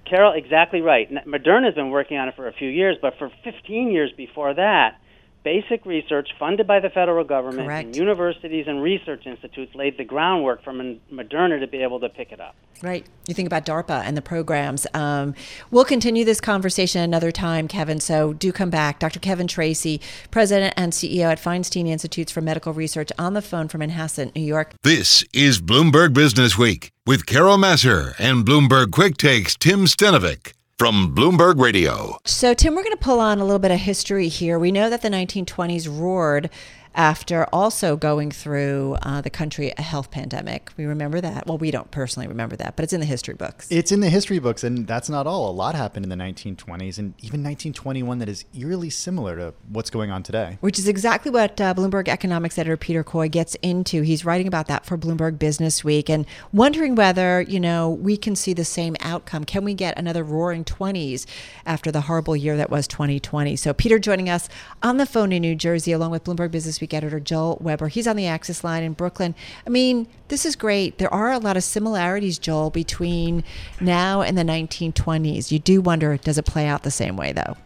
Carol, 0.05 0.33
exactly 0.33 0.81
right. 0.81 1.11
Moderna's 1.27 1.75
been 1.75 1.91
working 1.91 2.19
on 2.19 2.29
it 2.29 2.37
for 2.37 2.49
a 2.49 2.53
few 2.53 2.69
years, 2.69 2.97
but 3.01 3.17
for 3.19 3.31
15 3.45 3.91
years 3.91 4.13
before 4.17 4.53
that, 4.55 4.99
basic 5.45 5.85
research 5.85 6.29
funded 6.39 6.67
by 6.67 6.81
the 6.81 6.91
federal 6.91 7.25
government 7.25 7.67
Correct. 7.67 7.87
and 7.87 7.97
universities 7.97 8.67
and 8.69 8.83
research 8.83 9.27
institutes 9.27 9.75
laid 9.75 9.99
the 9.99 10.05
groundwork 10.05 10.63
for 10.63 10.73
Moderna 10.73 11.61
to 11.61 11.67
be 11.67 11.83
able 11.83 12.01
to 12.01 12.09
pick 12.09 12.33
it 12.33 12.41
up. 12.41 12.55
Right. 12.83 13.07
You 13.29 13.35
think 13.35 13.47
about 13.47 13.65
DARPA 13.65 14.03
and 14.05 14.17
the 14.17 14.23
programs. 14.23 14.87
Um, 14.93 15.35
we'll 15.71 15.85
continue 15.85 16.25
this 16.25 16.41
conversation 16.41 17.01
another 17.01 17.31
time, 17.31 17.69
Kevin. 17.69 18.01
So 18.01 18.33
do 18.33 18.51
come 18.51 18.71
back. 18.71 18.99
Dr. 18.99 19.21
Kevin 19.21 19.47
Tracey, 19.47 20.01
President 20.31 20.75
and 20.77 20.93
CEO 20.93 21.27
at 21.27 21.41
Feinstein 21.41 21.87
Institutes 21.87 22.33
for 22.33 22.41
Medical 22.41 22.73
Research, 22.73 23.11
on 23.19 23.35
the 23.35 23.43
phone 23.43 23.69
from 23.69 23.83
Manhasset, 23.83 24.35
New 24.35 24.43
York. 24.43 24.75
This 24.83 25.25
is 25.33 25.61
Bloomberg 25.61 26.13
Business 26.13 26.59
Week 26.59 26.91
with 27.07 27.27
Carol 27.27 27.57
Massar 27.57 28.15
and 28.19 28.45
Bloomberg 28.45 28.91
Quick 28.91 29.17
Takes 29.17 29.57
Tim 29.57 29.85
Stenovec 29.87 30.53
from 30.83 31.15
Bloomberg 31.15 31.61
Radio. 31.61 32.19
So, 32.25 32.55
Tim, 32.55 32.75
we're 32.75 32.83
going 32.83 32.97
to 32.97 33.01
pull 33.01 33.21
on 33.21 33.39
a 33.39 33.45
little 33.45 33.61
bit 33.61 33.71
of 33.71 33.79
history 33.79 34.27
here. 34.27 34.59
We 34.59 34.73
know 34.73 34.91
that 34.91 35.01
the 35.01 35.11
1920s 35.11 35.87
roared 35.89 36.51
after 36.95 37.47
also 37.53 37.97
going 37.97 38.31
through 38.31 38.97
uh, 39.03 39.21
the 39.21 39.31
country 39.31 39.73
a 39.77 39.83
health 39.83 40.11
pandemic. 40.11 40.71
We 40.77 40.85
remember 40.85 41.21
that. 41.21 41.47
Well, 41.47 41.59
we 41.59 41.71
don't 41.71 41.91
personally 41.91 42.29
remember 42.29 42.57
that, 42.57 42.77
but 42.77 42.85
it's 42.85 42.93
in 42.93 43.01
the 43.01 43.07
history 43.07 43.35
books. 43.35 43.69
It's 43.71 43.93
in 43.93 44.01
the 44.01 44.11
history 44.11 44.39
books, 44.39 44.65
and 44.65 44.87
that's 44.87 45.09
not 45.09 45.27
all. 45.27 45.51
A 45.51 45.53
lot 45.53 45.75
happened 45.75 46.05
in 46.05 46.11
the 46.11 46.17
1920s 46.17 46.99
and 46.99 47.15
even 47.19 47.43
1921 47.43 48.19
that 48.19 48.29
is 48.29 48.45
eerily 48.55 48.91
similar 48.91 49.37
to 49.37 49.55
what's 49.69 49.91
going 49.91 50.11
on 50.11 50.23
today. 50.23 50.59
Which 50.61 50.79
is 50.79 50.89
exactly 50.89 51.31
what 51.31 51.61
uh, 51.61 51.75
Bloomberg 51.75 52.09
economics 52.09 52.59
editor 52.59 52.77
Peter 52.77 53.03
Coy 53.03 53.29
gets 53.29 53.55
into. 53.63 54.03
He's 54.03 54.25
writing 54.25 54.47
about 54.47 54.67
that 54.69 54.85
for 54.85 54.99
Bloomberg 54.99 55.39
Business 55.39 55.83
Week 55.83 56.11
and 56.11 56.27
wondering 56.53 56.95
whether, 56.95 57.41
you 57.43 57.61
know, 57.61 57.89
we 57.89 58.17
can 58.17 58.37
see 58.37 58.53
the 58.53 58.65
same 58.65 58.97
outcome. 59.01 59.45
Can 59.45 59.65
we 59.65 59.75
get 59.75 59.99
another 59.99 60.23
roaring 60.23 60.65
20s 60.65 61.27
after 61.65 61.91
the 61.91 62.03
horrible 62.03 62.37
year 62.37 62.57
that 62.57 62.71
was 62.71 62.87
2020? 62.87 63.57
So, 63.57 63.73
Peter 63.73 63.99
joining 63.99 64.29
us 64.29 64.49
on 64.83 64.99
the 64.99 65.07
phone 65.07 65.33
in 65.33 65.43
New 65.43 65.55
Jersey, 65.55 65.93
along 65.93 66.11
with 66.11 66.25
Bloomberg 66.25 66.51
Business 66.51 66.82
Week 66.83 66.93
editor 66.93 67.19
Joel 67.19 67.57
Weber. 67.61 67.89
He's 67.89 68.07
on 68.07 68.17
the 68.17 68.27
Access 68.27 68.63
line 68.63 68.83
in 68.83 68.93
Brooklyn. 68.93 69.35
I 69.67 69.71
mean, 69.71 70.07
this 70.29 70.45
is 70.45 70.55
great. 70.55 70.99
There 70.99 71.13
are 71.13 71.33
a 71.33 71.39
lot 71.39 71.57
of 71.57 71.65
similarities, 71.65 72.39
Joel, 72.39 72.69
between 72.69 73.45
now 73.81 74.21
and 74.21 74.37
the 74.37 74.43
1920s. 74.43 75.51
You 75.51 75.59
do 75.59 75.81
wonder, 75.81 76.19
does 76.19 76.37
it 76.37 76.45
play 76.45 76.67
out 76.67 76.83
the 76.83 76.91
same 76.91 77.17
way, 77.17 77.33
though? 77.33 77.57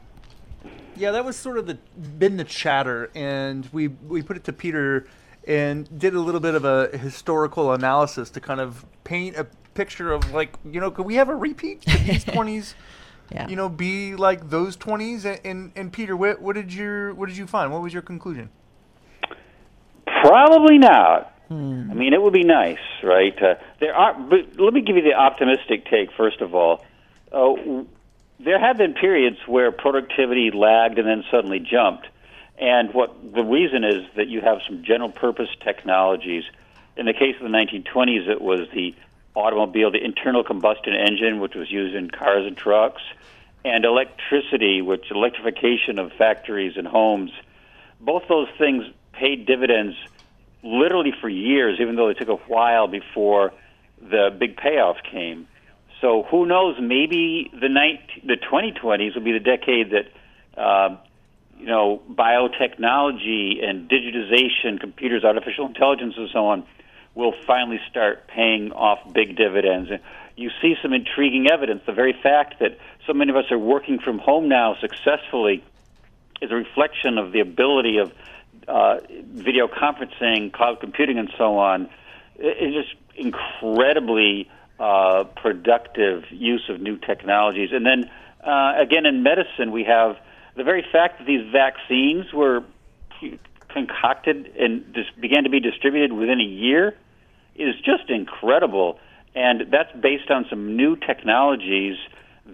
Yeah, 0.95 1.11
that 1.11 1.25
was 1.25 1.37
sort 1.37 1.59
of 1.59 1.67
the 1.67 1.79
been 2.19 2.37
the 2.37 2.45
chatter, 2.45 3.11
and 3.15 3.69
we 3.73 3.89
we 3.89 4.23
put 4.23 4.37
it 4.37 4.45
to 4.45 4.53
Peter 4.53 5.07
and 5.47 5.99
did 5.99 6.15
a 6.15 6.21
little 6.21 6.41
bit 6.41 6.55
of 6.55 6.65
a 6.65 6.97
historical 6.97 7.73
analysis 7.73 8.31
to 8.31 8.41
kind 8.41 8.61
of 8.61 8.85
paint 9.05 9.37
a 9.37 9.47
picture 9.75 10.13
of 10.13 10.33
like 10.33 10.57
you 10.71 10.81
know 10.81 10.91
could 10.91 11.07
we 11.07 11.15
have 11.15 11.29
a 11.29 11.35
repeat 11.35 11.87
of 11.87 12.05
these 12.07 12.25
20s 12.35 12.75
yeah. 13.31 13.46
you 13.46 13.55
know 13.55 13.69
be 13.69 14.17
like 14.17 14.49
those 14.49 14.77
20s 14.77 15.25
and, 15.25 15.41
and, 15.44 15.73
and 15.77 15.93
Peter 15.93 16.17
what, 16.17 16.41
what 16.41 16.56
did 16.56 16.73
your 16.73 17.15
what 17.15 17.29
did 17.29 17.37
you 17.37 17.46
find 17.46 17.70
what 17.70 17.82
was 17.82 17.93
your 17.93 18.03
conclusion 18.03 18.49
Probably 20.06 20.79
not. 20.79 21.32
Hmm. 21.48 21.91
I 21.91 21.94
mean, 21.94 22.13
it 22.13 22.20
would 22.20 22.32
be 22.32 22.44
nice, 22.44 22.79
right? 23.03 23.41
Uh, 23.41 23.55
there 23.81 23.94
are, 23.94 24.15
but 24.15 24.58
let 24.58 24.72
me 24.72 24.81
give 24.81 24.96
you 24.96 25.03
the 25.03 25.15
optimistic 25.15 25.86
take 25.86 26.13
first 26.17 26.41
of 26.41 26.55
all. 26.55 26.84
Uh, 27.31 27.84
there 28.41 28.58
have 28.58 28.77
been 28.79 28.94
periods 28.94 29.39
where 29.46 29.70
productivity 29.72 30.51
lagged 30.51 30.98
and 30.98 31.06
then 31.06 31.25
suddenly 31.31 31.60
jumped, 31.60 32.08
and 32.58 32.93
what 32.93 33.15
the 33.32 33.43
reason 33.43 33.84
is 33.84 34.05
that 34.17 34.29
you 34.29 34.41
have 34.41 34.58
some 34.67 34.82
general 34.84 35.10
purpose 35.10 35.48
technologies. 35.63 36.44
In 36.96 37.06
the 37.06 37.13
case 37.13 37.36
of 37.36 37.43
the 37.43 37.56
1920s, 37.56 38.29
it 38.29 38.41
was 38.41 38.69
the 38.75 38.94
automobile, 39.34 39.91
the 39.91 40.03
internal 40.03 40.43
combustion 40.43 40.94
engine, 40.94 41.41
which 41.41 41.55
was 41.55 41.70
used 41.70 41.94
in 41.94 42.10
cars 42.10 42.46
and 42.46 42.56
trucks, 42.56 43.03
and 43.65 43.84
electricity, 43.84 44.82
which 44.82 45.10
electrification 45.10 45.98
of 45.98 46.13
factories 46.13 46.77
and 46.77 46.86
homes. 46.86 47.31
Both 48.01 48.25
those 48.29 48.48
things 48.58 48.84
paid 49.19 49.46
dividends 49.46 49.96
literally 50.63 51.13
for 51.20 51.29
years, 51.29 51.79
even 51.81 51.96
though 51.96 52.08
it 52.08 52.19
took 52.19 52.29
a 52.29 52.37
while 52.37 52.89
before 52.89 53.53
the 54.01 54.35
big 54.39 54.56
payoff 54.56 54.96
came. 55.11 55.46
So 56.01 56.25
who 56.31 56.46
knows? 56.46 56.77
Maybe 56.81 57.51
the 57.58 57.69
night, 57.69 58.01
the 58.25 58.37
2020s 58.37 59.15
will 59.15 59.23
be 59.23 59.32
the 59.32 59.41
decade 59.41 59.93
that 59.93 60.61
uh, 60.61 60.96
you 61.58 61.67
know 61.67 62.03
biotechnology 62.11 63.65
and 63.65 63.89
digitization, 63.89 64.79
computers, 64.79 65.25
artificial 65.25 65.67
intelligence, 65.67 66.15
and 66.17 66.29
so 66.32 66.46
on 66.46 66.65
will 67.15 67.32
finally 67.46 67.81
start 67.89 68.29
paying 68.29 68.73
off 68.73 68.99
big 69.13 69.37
dividends. 69.37 69.91
And 69.91 70.01
You 70.37 70.51
see 70.61 70.75
some 70.82 70.93
intriguing 70.93 71.46
evidence. 71.51 71.82
The 71.87 71.93
very 71.93 72.13
fact 72.13 72.58
that 72.61 72.79
so 73.06 73.15
many 73.15 73.31
of 73.31 73.37
us 73.37 73.51
are 73.51 73.58
working 73.58 73.99
from 73.99 74.19
home 74.19 74.49
now 74.49 74.77
successfully 74.81 75.65
is 76.43 76.51
a 76.51 76.55
reflection 76.55 77.17
of 77.17 77.32
the 77.32 77.41
ability 77.41 77.96
of 77.96 78.13
uh, 78.69 78.99
video 79.32 79.69
conferencing, 79.69 80.53
cloud 80.53 80.81
computing, 80.81 81.19
and 81.19 81.31
so 81.39 81.58
on, 81.58 81.89
is 82.39 82.75
just 82.75 82.94
incredibly 83.17 84.49
uh, 84.79 85.25
productive 85.37 86.25
use 86.31 86.65
of 86.69 86.81
new 86.81 86.96
technologies. 86.96 87.70
And 87.73 87.87
then 87.87 88.11
uh, 88.44 88.75
again, 88.79 89.06
in 89.06 89.23
medicine, 89.23 89.73
we 89.73 89.85
have 89.85 90.17
the 90.56 90.65
very 90.65 90.85
fact 90.93 91.19
that 91.19 91.27
these 91.27 91.51
vaccines 91.51 92.32
were 92.32 92.65
concocted 93.69 94.53
and 94.58 94.94
just 94.94 95.19
began 95.20 95.44
to 95.44 95.51
be 95.51 95.61
distributed 95.61 96.13
within 96.13 96.41
a 96.41 96.44
year 96.44 96.96
is 97.55 97.75
just 97.77 98.08
incredible. 98.08 98.99
And 99.35 99.70
that's 99.70 99.93
based 100.01 100.31
on 100.31 100.46
some 100.49 100.77
new 100.77 100.96
technologies 100.96 101.96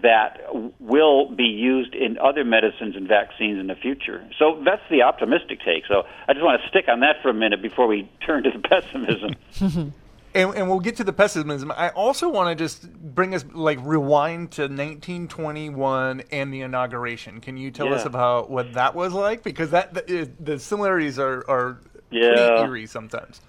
that 0.01 0.41
will 0.79 1.29
be 1.35 1.43
used 1.43 1.93
in 1.93 2.17
other 2.17 2.43
medicines 2.43 2.95
and 2.95 3.07
vaccines 3.07 3.59
in 3.59 3.67
the 3.67 3.75
future. 3.75 4.27
So 4.39 4.61
that's 4.65 4.81
the 4.89 5.03
optimistic 5.03 5.59
take. 5.63 5.85
So 5.87 6.03
I 6.27 6.33
just 6.33 6.43
want 6.43 6.61
to 6.61 6.67
stick 6.67 6.85
on 6.87 7.01
that 7.01 7.21
for 7.21 7.29
a 7.29 7.33
minute 7.33 7.61
before 7.61 7.87
we 7.87 8.09
turn 8.25 8.43
to 8.43 8.49
the 8.51 8.59
pessimism. 8.67 9.35
and, 10.35 10.55
and 10.55 10.67
we'll 10.67 10.79
get 10.79 10.95
to 10.97 11.03
the 11.03 11.13
pessimism. 11.13 11.71
I 11.71 11.89
also 11.89 12.27
want 12.27 12.49
to 12.57 12.61
just 12.63 12.91
bring 12.91 13.35
us 13.35 13.45
like 13.53 13.77
rewind 13.83 14.51
to 14.53 14.63
1921 14.63 16.23
and 16.31 16.53
the 16.53 16.61
inauguration. 16.61 17.39
Can 17.39 17.55
you 17.57 17.71
tell 17.71 17.87
Yeah. 17.87 17.93
us 17.95 18.05
about 18.05 18.49
what 18.49 18.73
that 18.73 18.95
was 18.95 19.13
like? 19.13 19.43
Because 19.43 19.69
that 19.71 19.93
the, 19.93 20.29
the 20.39 20.57
similarities 20.59 21.19
are 21.19 21.45
are 21.49 21.79
Yeah. 22.11 22.27
pretty 22.29 22.61
eerie 22.63 22.85
sometimes. 22.87 23.41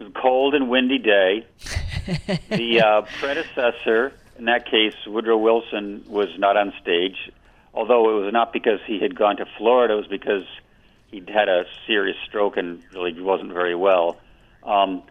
It 0.00 0.04
was 0.04 0.12
a 0.16 0.20
cold 0.20 0.54
and 0.54 0.68
windy 0.68 0.98
day. 0.98 1.46
the 2.50 2.80
uh, 2.80 3.02
predecessor, 3.20 4.12
in 4.38 4.46
that 4.46 4.66
case, 4.66 4.94
Woodrow 5.06 5.36
Wilson, 5.38 6.04
was 6.08 6.28
not 6.38 6.56
on 6.56 6.72
stage, 6.80 7.30
although 7.74 8.18
it 8.18 8.24
was 8.24 8.32
not 8.32 8.52
because 8.52 8.80
he 8.86 9.00
had 9.00 9.14
gone 9.14 9.36
to 9.36 9.46
Florida, 9.58 9.94
it 9.94 9.96
was 9.96 10.06
because 10.06 10.44
he'd 11.10 11.28
had 11.28 11.48
a 11.48 11.64
serious 11.86 12.16
stroke 12.26 12.56
and 12.56 12.82
really 12.92 13.18
wasn't 13.20 13.52
very 13.52 13.74
well. 13.74 14.18
Um, 14.62 15.02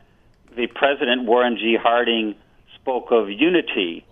the 0.55 0.67
president, 0.67 1.25
Warren 1.25 1.57
G. 1.57 1.77
Harding, 1.81 2.35
spoke 2.75 3.11
of 3.11 3.29
unity. 3.29 4.05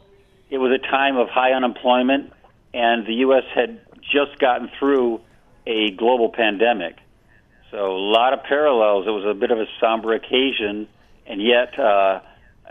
It 0.50 0.58
was 0.58 0.72
a 0.72 0.78
time 0.78 1.18
of 1.18 1.28
high 1.30 1.52
unemployment, 1.52 2.32
and 2.74 3.06
the 3.06 3.16
U.S. 3.26 3.44
had 3.54 3.82
just 4.02 4.40
gotten 4.40 4.70
through 4.80 5.22
a 5.66 5.92
global 5.92 6.30
pandemic. 6.30 6.96
So 7.72 7.92
a 7.92 7.98
lot 7.98 8.34
of 8.34 8.44
parallels. 8.44 9.06
It 9.08 9.12
was 9.12 9.26
a 9.26 9.34
bit 9.34 9.52
of 9.52 9.60
a 9.60 9.66
somber 9.80 10.14
occasion, 10.14 10.88
and 11.28 11.42
yet 11.42 11.78
uh, 11.78 12.22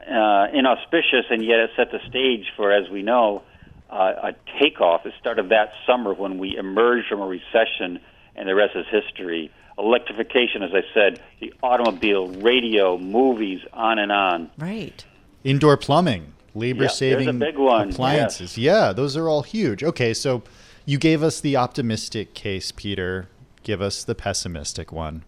uh, 0.08 0.46
inauspicious, 0.52 1.26
and 1.30 1.44
yet 1.44 1.58
it 1.60 1.70
set 1.76 1.90
the 1.90 2.00
stage 2.08 2.46
for, 2.56 2.72
as 2.72 2.88
we 2.90 3.02
know, 3.02 3.42
uh, 3.90 4.32
a 4.32 4.34
takeoff. 4.60 5.06
It 5.06 5.14
started 5.20 5.50
that 5.50 5.72
summer 5.86 6.14
when 6.14 6.38
we 6.38 6.56
emerged 6.56 7.08
from 7.08 7.20
a 7.20 7.26
recession, 7.26 8.00
and 8.36 8.48
the 8.48 8.54
rest 8.54 8.76
is 8.76 8.86
history. 8.90 9.50
Electrification, 9.78 10.62
as 10.62 10.70
I 10.74 10.82
said, 10.92 11.22
the 11.40 11.52
automobile, 11.62 12.28
radio, 12.28 12.98
movies, 12.98 13.60
on 13.72 13.98
and 13.98 14.10
on. 14.10 14.50
Right. 14.58 15.04
Indoor 15.44 15.76
plumbing, 15.76 16.32
labor 16.54 16.84
Yeah, 16.84 16.88
saving 16.90 17.38
there's 17.38 17.50
a 17.50 17.52
big 17.52 17.58
one, 17.58 17.90
appliances. 17.90 18.58
Yeah, 18.58 18.92
those 18.92 19.16
are 19.16 19.28
all 19.28 19.42
huge. 19.42 19.84
Okay, 19.84 20.12
so 20.12 20.42
you 20.84 20.98
gave 20.98 21.22
us 21.22 21.40
the 21.40 21.56
optimistic 21.56 22.34
case, 22.34 22.72
Peter. 22.72 23.28
Give 23.62 23.80
us 23.80 24.02
the 24.02 24.14
pessimistic 24.14 24.90
one. 24.90 25.24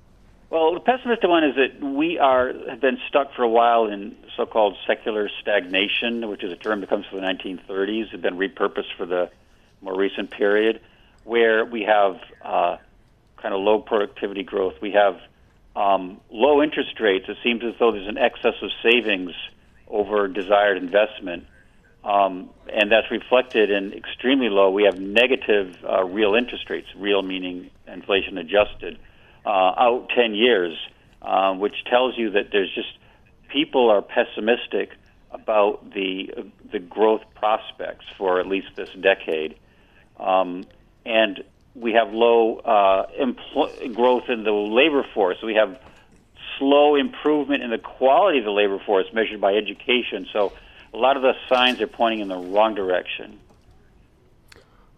Well, 0.51 0.75
the 0.75 0.81
pessimistic 0.81 1.29
one 1.31 1.45
is 1.45 1.55
that 1.55 1.81
we 1.81 2.19
are 2.19 2.53
have 2.69 2.81
been 2.81 2.99
stuck 3.09 3.33
for 3.37 3.43
a 3.43 3.49
while 3.49 3.87
in 3.87 4.17
so-called 4.41 4.75
secular 4.87 5.29
stagnation, 5.43 6.27
which 6.29 6.43
is 6.43 6.51
a 6.51 6.57
term 6.57 6.81
that 6.81 6.89
comes 6.89 7.05
from 7.07 7.21
the 7.21 7.27
1930s. 7.27 8.13
It's 8.13 8.23
been 8.23 8.39
repurposed 8.39 8.97
for 8.97 9.05
the 9.05 9.31
more 9.83 9.95
recent 9.95 10.31
period, 10.31 10.81
where 11.25 11.67
we 11.67 11.83
have 11.83 12.19
uh, 12.43 12.79
kind 13.37 13.55
of 13.55 13.61
low 13.61 13.81
productivity 13.81 14.43
growth. 14.43 14.75
We 14.81 14.93
have 14.93 15.21
um, 15.77 16.23
low 16.31 16.63
interest 16.63 16.99
rates. 17.01 17.27
It 17.29 17.37
seems 17.45 17.63
as 17.65 17.75
though 17.79 17.93
there's 17.93 18.09
an 18.09 18.17
excess 18.17 18.55
of 18.63 18.71
savings 18.83 19.33
over 19.89 20.27
desired 20.27 20.79
investment, 20.79 21.47
um, 22.03 22.49
and 22.73 22.91
that's 22.91 23.11
reflected 23.11 23.71
in 23.71 23.93
extremely 23.93 24.49
low. 24.49 24.71
We 24.71 24.85
have 24.85 24.99
negative 24.99 25.77
uh, 25.85 26.05
real 26.05 26.35
interest 26.35 26.71
rates, 26.71 26.89
real 26.97 27.21
meaning 27.21 27.71
inflation 27.87 28.39
adjusted, 28.39 28.99
uh, 29.45 29.51
out 29.51 30.09
10 30.17 30.35
years, 30.35 30.79
um, 31.21 31.59
which 31.59 31.85
tells 31.85 32.17
you 32.17 32.31
that 32.31 32.53
there's 32.53 32.75
just 32.75 32.89
people 33.53 33.91
are 33.91 34.03
pessimistic 34.03 34.91
about 35.31 35.93
the 35.93 36.31
the 36.73 36.79
growth 36.79 37.23
prospects 37.35 38.05
for 38.17 38.41
at 38.41 38.47
least 38.47 38.69
this 38.77 38.91
decade, 39.01 39.57
um, 40.19 40.65
and 41.05 41.45
we 41.75 41.93
have 41.93 42.13
low 42.13 42.59
uh, 42.59 43.07
empl- 43.21 43.95
growth 43.95 44.29
in 44.29 44.45
the 44.45 44.53
labor 44.53 45.07
force. 45.15 45.39
We 45.43 45.55
have 45.55 45.81
slow 46.59 46.97
improvement 46.97 47.63
in 47.63 47.71
the 47.71 47.79
quality 47.79 48.39
of 48.39 48.45
the 48.45 48.51
labor 48.51 48.79
force 48.85 49.07
measured 49.13 49.41
by 49.41 49.55
education. 49.55 50.27
So 50.33 50.53
a 50.93 50.97
lot 50.97 51.17
of 51.17 51.23
the 51.23 51.35
signs 51.49 51.81
are 51.81 51.87
pointing 51.87 52.21
in 52.21 52.29
the 52.29 52.37
wrong 52.37 52.75
direction. 52.75 53.39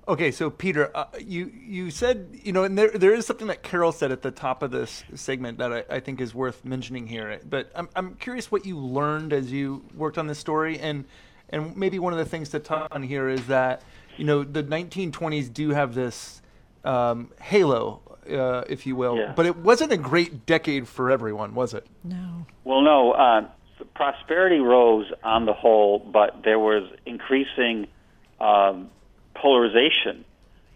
Okay, 0.09 0.33
so 0.33 0.51
Peter, 0.51 0.91
uh, 0.97 1.05
you 1.25 1.53
you 1.65 1.91
said 1.91 2.29
you 2.43 2.53
know, 2.53 2.65
and 2.65 2.77
there 2.77 2.91
there 2.91 3.15
is 3.15 3.25
something 3.25 3.47
that 3.47 3.63
Carol 3.63 3.93
said 3.93 4.11
at 4.11 4.23
the 4.23 4.33
top 4.33 4.63
of 4.63 4.73
this 4.73 5.05
segment 5.15 5.59
that 5.59 5.73
I, 5.73 5.85
I 5.89 6.01
think 6.01 6.21
is 6.21 6.35
worth 6.35 6.65
mentioning 6.65 7.07
here. 7.07 7.41
But 7.49 7.71
I'm 7.75 7.89
I'm 7.95 8.15
curious 8.17 8.51
what 8.51 8.67
you 8.67 8.79
learned 8.79 9.33
as 9.33 9.53
you 9.53 9.85
worked 9.95 10.19
on 10.19 10.27
this 10.27 10.39
story, 10.41 10.79
and 10.81 11.05
and 11.51 11.77
maybe 11.77 12.01
one 12.01 12.13
of 12.13 12.19
the 12.19 12.25
things 12.25 12.49
to 12.51 12.59
touch 12.59 12.89
on 12.91 13.05
here 13.05 13.29
is 13.29 13.47
that 13.47 13.83
you 14.17 14.25
know 14.25 14.43
the 14.43 14.65
1920s 14.65 15.53
do 15.53 15.71
have 15.71 15.95
this 15.95 16.43
um, 16.85 17.31
halo, 17.41 18.01
uh, 18.29 18.65
if 18.69 18.87
you 18.87 18.97
will, 18.97 19.17
Yeah. 19.17 19.33
but 19.37 19.47
it 19.47 19.57
wasn't 19.59 19.93
a 19.93 19.97
great 19.97 20.47
decade 20.47 20.89
for 20.89 21.13
everyone, 21.13 21.55
was 21.55 21.75
it? 21.75 21.87
No. 22.03 22.45
Well, 22.65 22.81
no, 22.81 23.13
uh, 23.13 23.47
prosperity 23.95 24.59
rose 24.59 25.07
on 25.23 25.47
the 25.47 25.53
whole, 25.53 26.01
but 26.01 26.43
there 26.43 26.59
was 26.59 26.91
increasing 27.07 27.87
um, 28.41 28.91
polarization. 29.35 30.25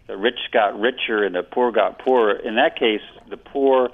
The 0.07 0.17
rich 0.17 0.39
got 0.51 0.79
richer 0.79 1.23
and 1.23 1.35
the 1.35 1.43
poor 1.43 1.71
got 1.71 1.99
poorer. 1.99 2.33
In 2.33 2.55
that 2.55 2.77
case, 2.77 3.01
the 3.29 3.37
poor 3.37 3.89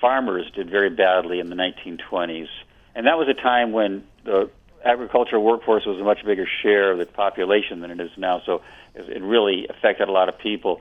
farmers 0.00 0.50
did 0.54 0.70
very 0.70 0.90
badly 0.90 1.40
in 1.40 1.48
the 1.48 1.56
1920s. 1.56 2.48
And 2.94 3.06
that 3.06 3.18
was 3.18 3.28
a 3.28 3.34
time 3.34 3.72
when 3.72 4.04
the 4.24 4.50
agricultural 4.84 5.42
workforce 5.42 5.84
was 5.86 5.98
a 6.00 6.04
much 6.04 6.24
bigger 6.24 6.46
share 6.62 6.92
of 6.92 6.98
the 6.98 7.06
population 7.06 7.80
than 7.80 7.90
it 7.90 8.00
is 8.00 8.10
now. 8.16 8.42
So 8.44 8.62
it 8.94 9.22
really 9.22 9.66
affected 9.68 10.08
a 10.08 10.12
lot 10.12 10.28
of 10.28 10.38
people. 10.38 10.80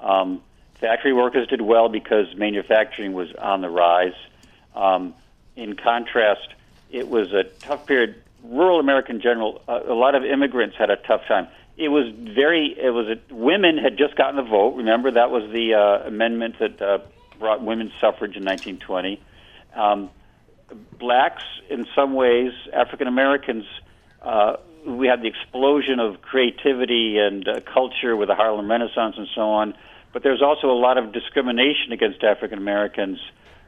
Um, 0.00 0.42
factory 0.80 1.12
workers 1.12 1.48
did 1.48 1.60
well 1.60 1.88
because 1.88 2.26
manufacturing 2.36 3.12
was 3.12 3.32
on 3.34 3.60
the 3.60 3.70
rise. 3.70 4.14
Um, 4.74 5.14
in 5.56 5.74
contrast, 5.74 6.48
it 6.90 7.08
was 7.08 7.32
a 7.32 7.44
tough 7.44 7.86
period. 7.86 8.22
Rural 8.44 8.78
American 8.78 9.20
general, 9.20 9.62
uh, 9.66 9.80
a 9.88 9.94
lot 9.94 10.14
of 10.14 10.24
immigrants 10.24 10.76
had 10.76 10.90
a 10.90 10.96
tough 10.96 11.26
time. 11.26 11.48
It 11.76 11.88
was 11.88 12.06
very. 12.34 12.74
It 12.78 12.90
was 12.90 13.06
a, 13.08 13.34
women 13.34 13.76
had 13.76 13.98
just 13.98 14.16
gotten 14.16 14.36
the 14.36 14.48
vote. 14.48 14.76
Remember 14.76 15.10
that 15.10 15.30
was 15.30 15.50
the 15.52 15.74
uh, 15.74 16.08
amendment 16.08 16.56
that 16.58 16.80
uh, 16.80 16.98
brought 17.38 17.62
women's 17.62 17.92
suffrage 18.00 18.36
in 18.36 18.44
1920. 18.44 19.20
Um, 19.74 20.10
blacks, 20.98 21.42
in 21.68 21.86
some 21.94 22.14
ways, 22.14 22.52
African 22.72 23.08
Americans, 23.08 23.64
uh, 24.22 24.56
we 24.86 25.06
had 25.06 25.20
the 25.20 25.28
explosion 25.28 26.00
of 26.00 26.22
creativity 26.22 27.18
and 27.18 27.46
uh, 27.46 27.60
culture 27.60 28.16
with 28.16 28.28
the 28.28 28.34
Harlem 28.34 28.70
Renaissance 28.70 29.16
and 29.18 29.28
so 29.34 29.42
on. 29.42 29.74
But 30.12 30.22
there's 30.22 30.42
also 30.42 30.70
a 30.70 30.78
lot 30.78 30.96
of 30.96 31.12
discrimination 31.12 31.92
against 31.92 32.22
African 32.22 32.58
Americans. 32.58 33.18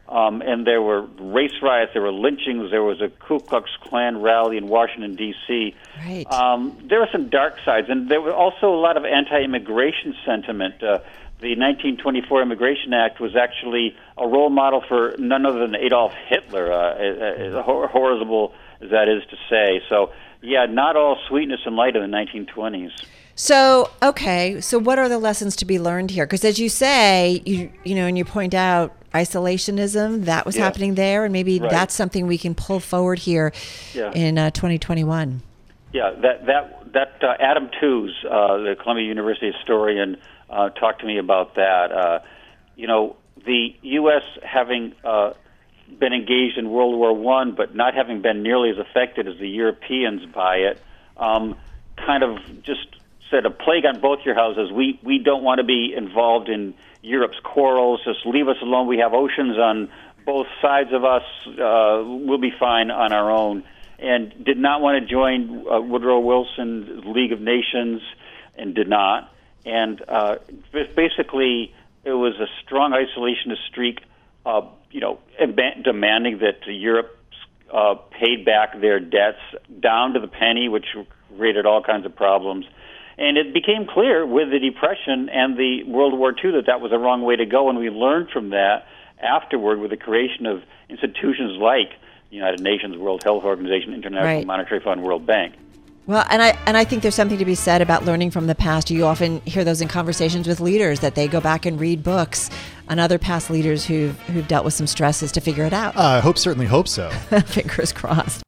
Um, 0.08 0.40
and 0.40 0.66
there 0.66 0.80
were 0.80 1.02
race 1.20 1.52
riots, 1.60 1.92
there 1.92 2.00
were 2.00 2.12
lynchings, 2.12 2.70
there 2.70 2.82
was 2.82 3.02
a 3.02 3.10
Ku 3.10 3.40
Klux 3.40 3.70
Klan 3.82 4.22
rally 4.22 4.56
in 4.56 4.66
Washington, 4.66 5.16
D.C. 5.16 5.74
Right. 5.98 6.24
Um, 6.32 6.78
there 6.84 7.00
were 7.00 7.08
some 7.12 7.28
dark 7.28 7.58
sides, 7.62 7.88
and 7.90 8.08
there 8.08 8.22
was 8.22 8.32
also 8.32 8.74
a 8.74 8.80
lot 8.80 8.96
of 8.96 9.04
anti-immigration 9.04 10.14
sentiment. 10.24 10.82
Uh, 10.82 11.00
the 11.40 11.54
1924 11.54 12.42
Immigration 12.42 12.94
Act 12.94 13.20
was 13.20 13.36
actually 13.36 13.96
a 14.16 14.26
role 14.26 14.48
model 14.48 14.82
for 14.88 15.14
none 15.18 15.44
other 15.44 15.60
than 15.60 15.76
Adolf 15.76 16.12
Hitler, 16.28 16.72
uh, 16.72 16.94
as 16.94 17.54
as 17.54 17.64
horrible 17.64 18.54
as 18.80 18.90
that 18.90 19.08
is 19.08 19.22
to 19.30 19.36
say. 19.50 19.82
So, 19.88 20.12
yeah, 20.40 20.66
not 20.66 20.96
all 20.96 21.18
sweetness 21.28 21.60
and 21.66 21.76
light 21.76 21.96
in 21.96 22.10
the 22.10 22.16
1920s. 22.16 22.92
So, 23.48 23.88
okay. 24.02 24.60
So, 24.60 24.80
what 24.80 24.98
are 24.98 25.08
the 25.08 25.18
lessons 25.18 25.54
to 25.56 25.64
be 25.64 25.78
learned 25.78 26.10
here? 26.10 26.26
Because, 26.26 26.44
as 26.44 26.58
you 26.58 26.68
say, 26.68 27.40
you 27.46 27.70
you 27.84 27.94
know, 27.94 28.06
and 28.06 28.18
you 28.18 28.24
point 28.24 28.52
out 28.52 28.92
isolationism 29.14 30.24
that 30.24 30.44
was 30.44 30.56
Yeah. 30.56 30.64
happening 30.64 30.96
there, 30.96 31.22
and 31.24 31.32
maybe 31.32 31.60
Right. 31.60 31.70
that's 31.70 31.94
something 31.94 32.26
we 32.26 32.36
can 32.36 32.56
pull 32.56 32.80
forward 32.80 33.20
here 33.20 33.52
Yeah. 33.94 34.10
in 34.12 34.38
uh, 34.38 34.50
2021. 34.50 35.40
Yeah, 35.92 36.10
that 36.20 36.46
that 36.46 36.92
that 36.94 37.12
uh, 37.22 37.36
Adam 37.38 37.70
Tooze, 37.80 38.12
uh, 38.28 38.56
the 38.58 38.74
Columbia 38.74 39.06
University 39.06 39.52
historian, 39.52 40.16
uh, 40.50 40.70
talked 40.70 41.00
to 41.02 41.06
me 41.06 41.18
about 41.18 41.54
that. 41.54 41.92
Uh, 41.92 42.18
you 42.74 42.88
know, 42.88 43.14
the 43.46 43.72
U.S. 43.82 44.24
having 44.42 44.94
uh, 45.04 45.34
been 45.96 46.12
engaged 46.12 46.58
in 46.58 46.70
World 46.70 46.96
War 46.98 47.12
One, 47.14 47.52
but 47.52 47.72
not 47.76 47.94
having 47.94 48.20
been 48.20 48.42
nearly 48.42 48.70
as 48.70 48.78
affected 48.78 49.28
as 49.28 49.38
the 49.38 49.48
Europeans 49.48 50.26
by 50.26 50.56
it, 50.56 50.80
um, 51.16 51.54
kind 51.96 52.24
of 52.24 52.38
just 52.64 52.86
said 53.30 53.46
a 53.46 53.50
plague 53.50 53.84
on 53.84 54.00
both 54.00 54.20
your 54.24 54.34
houses. 54.34 54.70
We 54.72 54.98
we 55.02 55.18
don't 55.18 55.42
want 55.42 55.58
to 55.58 55.64
be 55.64 55.94
involved 55.96 56.48
in 56.48 56.74
Europe's 57.02 57.38
quarrels. 57.42 58.00
Just 58.04 58.26
leave 58.26 58.48
us 58.48 58.56
alone. 58.62 58.86
We 58.86 58.98
have 58.98 59.14
oceans 59.14 59.56
on 59.58 59.90
both 60.24 60.46
sides 60.60 60.90
of 60.92 61.04
us. 61.04 61.22
Uh, 61.46 62.02
we'll 62.04 62.38
be 62.38 62.52
fine 62.58 62.90
on 62.90 63.12
our 63.12 63.30
own. 63.30 63.64
And 63.98 64.44
did 64.44 64.58
not 64.58 64.80
want 64.80 65.02
to 65.02 65.06
join 65.10 65.66
uh, 65.66 65.80
Woodrow 65.80 66.20
Wilson's 66.20 67.04
League 67.04 67.32
of 67.32 67.40
Nations, 67.40 68.00
and 68.56 68.74
did 68.74 68.88
not. 68.88 69.32
And 69.64 70.00
uh, 70.06 70.36
basically, 70.72 71.74
it 72.04 72.12
was 72.12 72.34
a 72.36 72.46
strong 72.64 72.92
isolationist 72.92 73.66
streak. 73.68 74.00
Uh, 74.46 74.62
you 74.90 75.00
know, 75.00 75.18
demanding 75.84 76.38
that 76.38 76.60
Europe 76.66 77.18
uh, 77.72 77.94
paid 77.94 78.44
back 78.44 78.80
their 78.80 79.00
debts 79.00 79.40
down 79.80 80.14
to 80.14 80.20
the 80.20 80.28
penny, 80.28 80.68
which 80.68 80.86
created 81.36 81.66
all 81.66 81.82
kinds 81.82 82.06
of 82.06 82.14
problems. 82.14 82.64
And 83.18 83.36
it 83.36 83.52
became 83.52 83.86
clear 83.86 84.24
with 84.24 84.50
the 84.50 84.60
Depression 84.60 85.28
and 85.28 85.56
the 85.56 85.82
World 85.84 86.16
War 86.16 86.30
II 86.30 86.52
that 86.52 86.66
that 86.66 86.80
was 86.80 86.92
the 86.92 86.98
wrong 86.98 87.22
way 87.22 87.34
to 87.36 87.46
go, 87.46 87.68
and 87.68 87.78
we 87.78 87.90
learned 87.90 88.30
from 88.30 88.50
that 88.50 88.86
afterward 89.20 89.80
with 89.80 89.90
the 89.90 89.96
creation 89.96 90.46
of 90.46 90.62
institutions 90.88 91.58
like 91.60 91.90
the 92.30 92.36
United 92.36 92.60
Nations, 92.60 92.96
World 92.96 93.24
Health 93.24 93.42
Organization, 93.42 93.92
International 93.92 94.36
Right. 94.36 94.46
Monetary 94.46 94.80
Fund, 94.80 95.02
World 95.02 95.26
Bank. 95.26 95.54
Well, 96.06 96.24
and 96.30 96.40
I 96.40 96.58
and 96.64 96.74
I 96.76 96.84
think 96.84 97.02
there's 97.02 97.14
something 97.14 97.36
to 97.36 97.44
be 97.44 97.54
said 97.54 97.82
about 97.82 98.06
learning 98.06 98.30
from 98.30 98.46
the 98.46 98.54
past. 98.54 98.90
You 98.90 99.04
often 99.04 99.42
hear 99.42 99.62
those 99.62 99.82
in 99.82 99.88
conversations 99.88 100.48
with 100.48 100.58
leaders 100.58 101.00
that 101.00 101.14
they 101.14 101.28
go 101.28 101.38
back 101.38 101.66
and 101.66 101.78
read 101.78 102.02
books 102.02 102.48
on 102.88 102.98
other 102.98 103.18
past 103.18 103.50
leaders 103.50 103.84
who've 103.84 104.18
who've 104.20 104.48
dealt 104.48 104.64
with 104.64 104.72
some 104.72 104.86
stresses 104.86 105.32
to 105.32 105.42
figure 105.42 105.64
it 105.64 105.74
out. 105.74 105.94
Uh, 105.96 106.02
I 106.02 106.20
hope, 106.20 106.38
certainly 106.38 106.64
hope 106.66 106.88
so. 106.88 107.10
Fingers 107.46 107.92
crossed. 107.92 108.42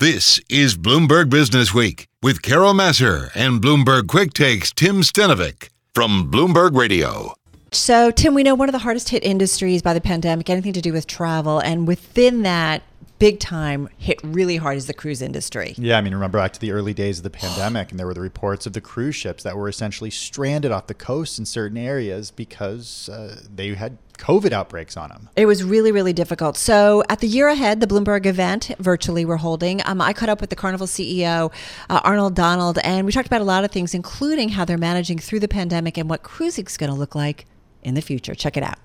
This 0.00 0.40
is 0.50 0.76
Bloomberg 0.76 1.30
Business 1.30 1.72
Week 1.72 2.08
with 2.20 2.42
Carol 2.42 2.74
Massar 2.74 3.30
and 3.32 3.62
Bloomberg 3.62 4.08
Quick 4.08 4.34
Takes 4.34 4.72
Tim 4.72 5.02
Stenovec 5.02 5.68
from 5.94 6.32
Bloomberg 6.32 6.76
Radio. 6.76 7.32
So, 7.70 8.10
Tim, 8.10 8.34
we 8.34 8.42
know 8.42 8.56
one 8.56 8.68
of 8.68 8.72
the 8.72 8.80
hardest 8.80 9.10
hit 9.10 9.22
industries 9.22 9.82
by 9.82 9.94
the 9.94 10.00
pandemic, 10.00 10.50
anything 10.50 10.72
to 10.72 10.80
do 10.80 10.92
with 10.92 11.06
travel, 11.06 11.60
and 11.60 11.86
within 11.86 12.42
that, 12.42 12.82
big 13.18 13.40
time 13.40 13.88
hit 13.98 14.20
really 14.22 14.56
hard 14.56 14.76
is 14.76 14.86
the 14.86 14.94
cruise 14.94 15.22
industry. 15.22 15.74
Yeah, 15.76 15.98
I 15.98 16.00
mean, 16.00 16.14
remember 16.14 16.38
back 16.38 16.52
to 16.52 16.60
the 16.60 16.72
early 16.72 16.94
days 16.94 17.18
of 17.18 17.24
the 17.24 17.30
pandemic, 17.30 17.90
and 17.90 17.98
there 17.98 18.06
were 18.06 18.14
the 18.14 18.20
reports 18.20 18.66
of 18.66 18.72
the 18.72 18.80
cruise 18.80 19.14
ships 19.14 19.42
that 19.42 19.56
were 19.56 19.68
essentially 19.68 20.10
stranded 20.10 20.72
off 20.72 20.86
the 20.86 20.94
coast 20.94 21.38
in 21.38 21.46
certain 21.46 21.76
areas 21.76 22.30
because 22.30 23.08
uh, 23.08 23.40
they 23.54 23.74
had 23.74 23.98
COVID 24.18 24.52
outbreaks 24.52 24.96
on 24.96 25.08
them. 25.08 25.28
It 25.36 25.46
was 25.46 25.64
really, 25.64 25.92
really 25.92 26.12
difficult. 26.12 26.56
So, 26.56 27.02
at 27.08 27.20
the 27.20 27.26
year 27.26 27.48
ahead, 27.48 27.80
the 27.80 27.86
Bloomberg 27.86 28.26
event 28.26 28.70
virtually 28.78 29.24
we're 29.24 29.36
holding, 29.36 29.80
um, 29.84 30.00
I 30.00 30.12
caught 30.12 30.28
up 30.28 30.40
with 30.40 30.50
the 30.50 30.56
Carnival 30.56 30.86
CEO, 30.86 31.52
uh, 31.90 32.00
Arnold 32.04 32.34
Donald, 32.34 32.78
and 32.84 33.06
we 33.06 33.12
talked 33.12 33.26
about 33.26 33.40
a 33.40 33.44
lot 33.44 33.64
of 33.64 33.70
things, 33.70 33.94
including 33.94 34.50
how 34.50 34.64
they're 34.64 34.78
managing 34.78 35.18
through 35.18 35.40
the 35.40 35.48
pandemic 35.48 35.98
and 35.98 36.08
what 36.08 36.22
cruising 36.22 36.66
is 36.66 36.76
going 36.76 36.90
to 36.90 36.96
look 36.96 37.14
like 37.14 37.46
in 37.82 37.94
the 37.94 38.02
future. 38.02 38.34
Check 38.34 38.56
it 38.56 38.62
out. 38.62 38.78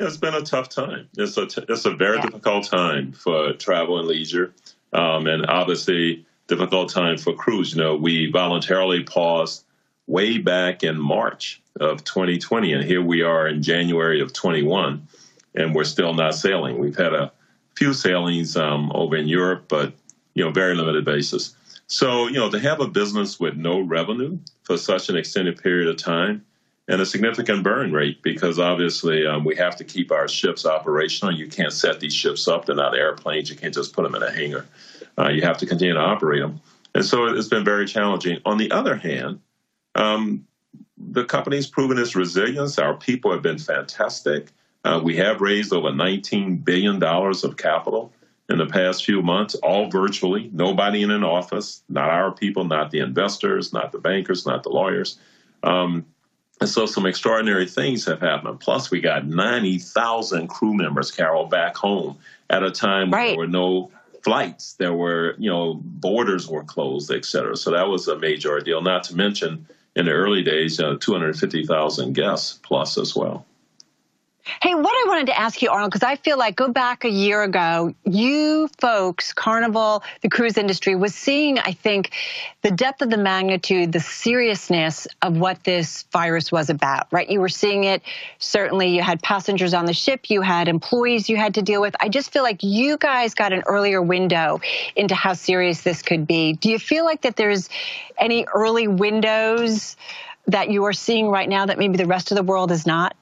It's 0.00 0.16
been 0.16 0.34
a 0.34 0.42
tough 0.42 0.68
time. 0.68 1.08
It's 1.16 1.36
a 1.36 1.46
t- 1.46 1.64
it's 1.68 1.84
a 1.84 1.90
very 1.94 2.16
Yeah. 2.16 2.22
difficult 2.26 2.64
time 2.64 3.12
for 3.12 3.52
travel 3.52 3.98
and 3.98 4.08
leisure, 4.08 4.52
um, 4.92 5.26
and 5.26 5.46
obviously 5.46 6.24
difficult 6.48 6.90
time 6.90 7.16
for 7.16 7.32
cruise. 7.34 7.74
You 7.74 7.82
know, 7.82 7.96
we 7.96 8.30
voluntarily 8.30 9.02
paused 9.04 9.64
way 10.06 10.38
back 10.38 10.82
in 10.82 10.98
March 10.98 11.60
of 11.80 12.04
2020, 12.04 12.72
and 12.72 12.84
here 12.84 13.00
we 13.02 13.22
are 13.22 13.46
in 13.48 13.62
January 13.62 14.20
of 14.20 14.32
21, 14.32 15.06
and 15.54 15.74
we're 15.74 15.84
still 15.84 16.12
not 16.12 16.34
sailing. 16.34 16.78
We've 16.78 16.96
had 16.96 17.14
a 17.14 17.32
few 17.74 17.92
sailings 17.94 18.56
um, 18.56 18.90
over 18.94 19.16
in 19.16 19.28
Europe, 19.28 19.66
but 19.68 19.92
you 20.34 20.44
know, 20.44 20.50
very 20.50 20.74
limited 20.74 21.04
basis. 21.04 21.54
So, 21.86 22.26
you 22.26 22.34
know, 22.34 22.50
to 22.50 22.58
have 22.58 22.80
a 22.80 22.88
business 22.88 23.38
with 23.38 23.54
no 23.56 23.78
revenue 23.78 24.38
for 24.64 24.76
such 24.76 25.08
an 25.08 25.16
extended 25.16 25.62
period 25.62 25.86
of 25.88 25.96
time 25.96 26.44
and 26.88 27.00
a 27.00 27.06
significant 27.06 27.62
burn 27.62 27.92
rate 27.92 28.22
because 28.22 28.58
obviously 28.58 29.26
um, 29.26 29.44
we 29.44 29.56
have 29.56 29.76
to 29.76 29.84
keep 29.84 30.12
our 30.12 30.28
ships 30.28 30.66
operational. 30.66 31.34
You 31.34 31.48
can't 31.48 31.72
set 31.72 32.00
these 32.00 32.14
ships 32.14 32.46
up; 32.46 32.66
they're 32.66 32.76
not 32.76 32.96
airplanes. 32.96 33.50
You 33.50 33.56
can't 33.56 33.74
just 33.74 33.92
put 33.92 34.02
them 34.02 34.14
in 34.14 34.22
a 34.22 34.30
hangar. 34.30 34.66
Uh, 35.18 35.28
you 35.28 35.42
have 35.42 35.58
to 35.58 35.66
continue 35.66 35.94
to 35.94 36.00
operate 36.00 36.42
them, 36.42 36.60
and 36.94 37.04
so 37.04 37.26
it's 37.26 37.48
been 37.48 37.64
very 37.64 37.86
challenging. 37.86 38.40
On 38.44 38.58
the 38.58 38.70
other 38.70 38.96
hand, 38.96 39.40
um, 39.94 40.46
the 40.98 41.24
company's 41.24 41.66
proven 41.66 41.98
its 41.98 42.14
resilience. 42.14 42.78
Our 42.78 42.94
people 42.94 43.32
have 43.32 43.42
been 43.42 43.58
fantastic. 43.58 44.52
Uh, 44.84 45.00
we 45.02 45.16
have 45.16 45.40
raised 45.40 45.72
over 45.72 45.88
$19 45.90 46.62
billion 46.62 47.02
of 47.02 47.56
capital 47.56 48.12
in 48.50 48.58
the 48.58 48.66
past 48.66 49.04
few 49.04 49.22
months, 49.22 49.54
all 49.56 49.88
virtually, 49.90 50.50
nobody 50.52 51.02
in 51.02 51.10
an 51.10 51.24
office, 51.24 51.82
not 51.88 52.10
our 52.10 52.30
people, 52.30 52.64
not 52.64 52.90
the 52.90 52.98
investors, 52.98 53.72
not 53.72 53.92
the 53.92 53.98
bankers, 53.98 54.44
not 54.44 54.62
the 54.62 54.68
lawyers. 54.68 55.18
Um, 55.62 56.04
and 56.64 56.70
so 56.70 56.86
some 56.86 57.04
extraordinary 57.04 57.66
things 57.66 58.06
have 58.06 58.20
happened. 58.20 58.58
Plus, 58.58 58.90
we 58.90 58.98
got 58.98 59.26
90,000 59.26 60.48
crew 60.48 60.72
members, 60.72 61.10
Carol, 61.10 61.44
back 61.44 61.76
home 61.76 62.16
at 62.48 62.62
a 62.62 62.70
time 62.70 63.10
when 63.10 63.20
Right. 63.20 63.28
there 63.32 63.36
were 63.36 63.46
no 63.46 63.90
flights. 64.22 64.72
There 64.72 64.94
were, 64.94 65.34
you 65.38 65.50
know, 65.50 65.74
borders 65.74 66.48
were 66.48 66.64
closed, 66.64 67.10
et 67.12 67.26
cetera. 67.26 67.54
So 67.54 67.72
that 67.72 67.88
was 67.88 68.08
a 68.08 68.18
major 68.18 68.48
ordeal, 68.48 68.80
not 68.80 69.04
to 69.04 69.14
mention 69.14 69.66
in 69.94 70.06
the 70.06 70.12
early 70.12 70.42
days, 70.42 70.80
uh, 70.80 70.96
250,000 70.98 72.14
guests 72.14 72.58
plus 72.62 72.96
as 72.96 73.14
well. 73.14 73.44
Hey, 74.60 74.74
what 74.74 74.92
I 74.92 75.04
wanted 75.08 75.26
to 75.28 75.38
ask 75.38 75.62
you, 75.62 75.70
Arnold, 75.70 75.90
because 75.90 76.02
I 76.02 76.16
feel 76.16 76.36
like 76.36 76.54
go 76.54 76.68
back 76.68 77.04
a 77.04 77.08
year 77.08 77.42
ago, 77.42 77.94
you 78.04 78.68
folks, 78.78 79.32
Carnival, 79.32 80.02
the 80.20 80.28
cruise 80.28 80.58
industry, 80.58 80.94
was 80.94 81.14
seeing, 81.14 81.58
I 81.58 81.72
think, 81.72 82.12
the 82.60 82.70
depth 82.70 83.00
of 83.00 83.08
the 83.08 83.16
magnitude, 83.16 83.92
the 83.92 84.00
seriousness 84.00 85.06
of 85.22 85.38
what 85.38 85.64
this 85.64 86.02
virus 86.12 86.52
was 86.52 86.68
about, 86.68 87.06
right? 87.10 87.28
You 87.28 87.40
were 87.40 87.48
seeing 87.48 87.84
it. 87.84 88.02
Certainly, 88.38 88.94
you 88.94 89.02
had 89.02 89.22
passengers 89.22 89.72
on 89.72 89.86
the 89.86 89.94
ship, 89.94 90.28
you 90.28 90.42
had 90.42 90.68
employees 90.68 91.30
you 91.30 91.38
had 91.38 91.54
to 91.54 91.62
deal 91.62 91.80
with. 91.80 91.96
I 91.98 92.10
just 92.10 92.30
feel 92.30 92.42
like 92.42 92.62
you 92.62 92.98
guys 92.98 93.32
got 93.32 93.54
an 93.54 93.62
earlier 93.66 94.02
window 94.02 94.60
into 94.94 95.14
how 95.14 95.32
serious 95.32 95.80
this 95.80 96.02
could 96.02 96.26
be. 96.26 96.52
Do 96.52 96.70
you 96.70 96.78
feel 96.78 97.06
like 97.06 97.22
that 97.22 97.36
there's 97.36 97.70
any 98.18 98.44
early 98.44 98.88
windows 98.88 99.96
that 100.48 100.70
you 100.70 100.84
are 100.84 100.92
seeing 100.92 101.28
right 101.28 101.48
now 101.48 101.64
that 101.64 101.78
maybe 101.78 101.96
the 101.96 102.06
rest 102.06 102.30
of 102.30 102.36
the 102.36 102.42
world 102.42 102.70
is 102.70 102.84
not? 102.84 103.16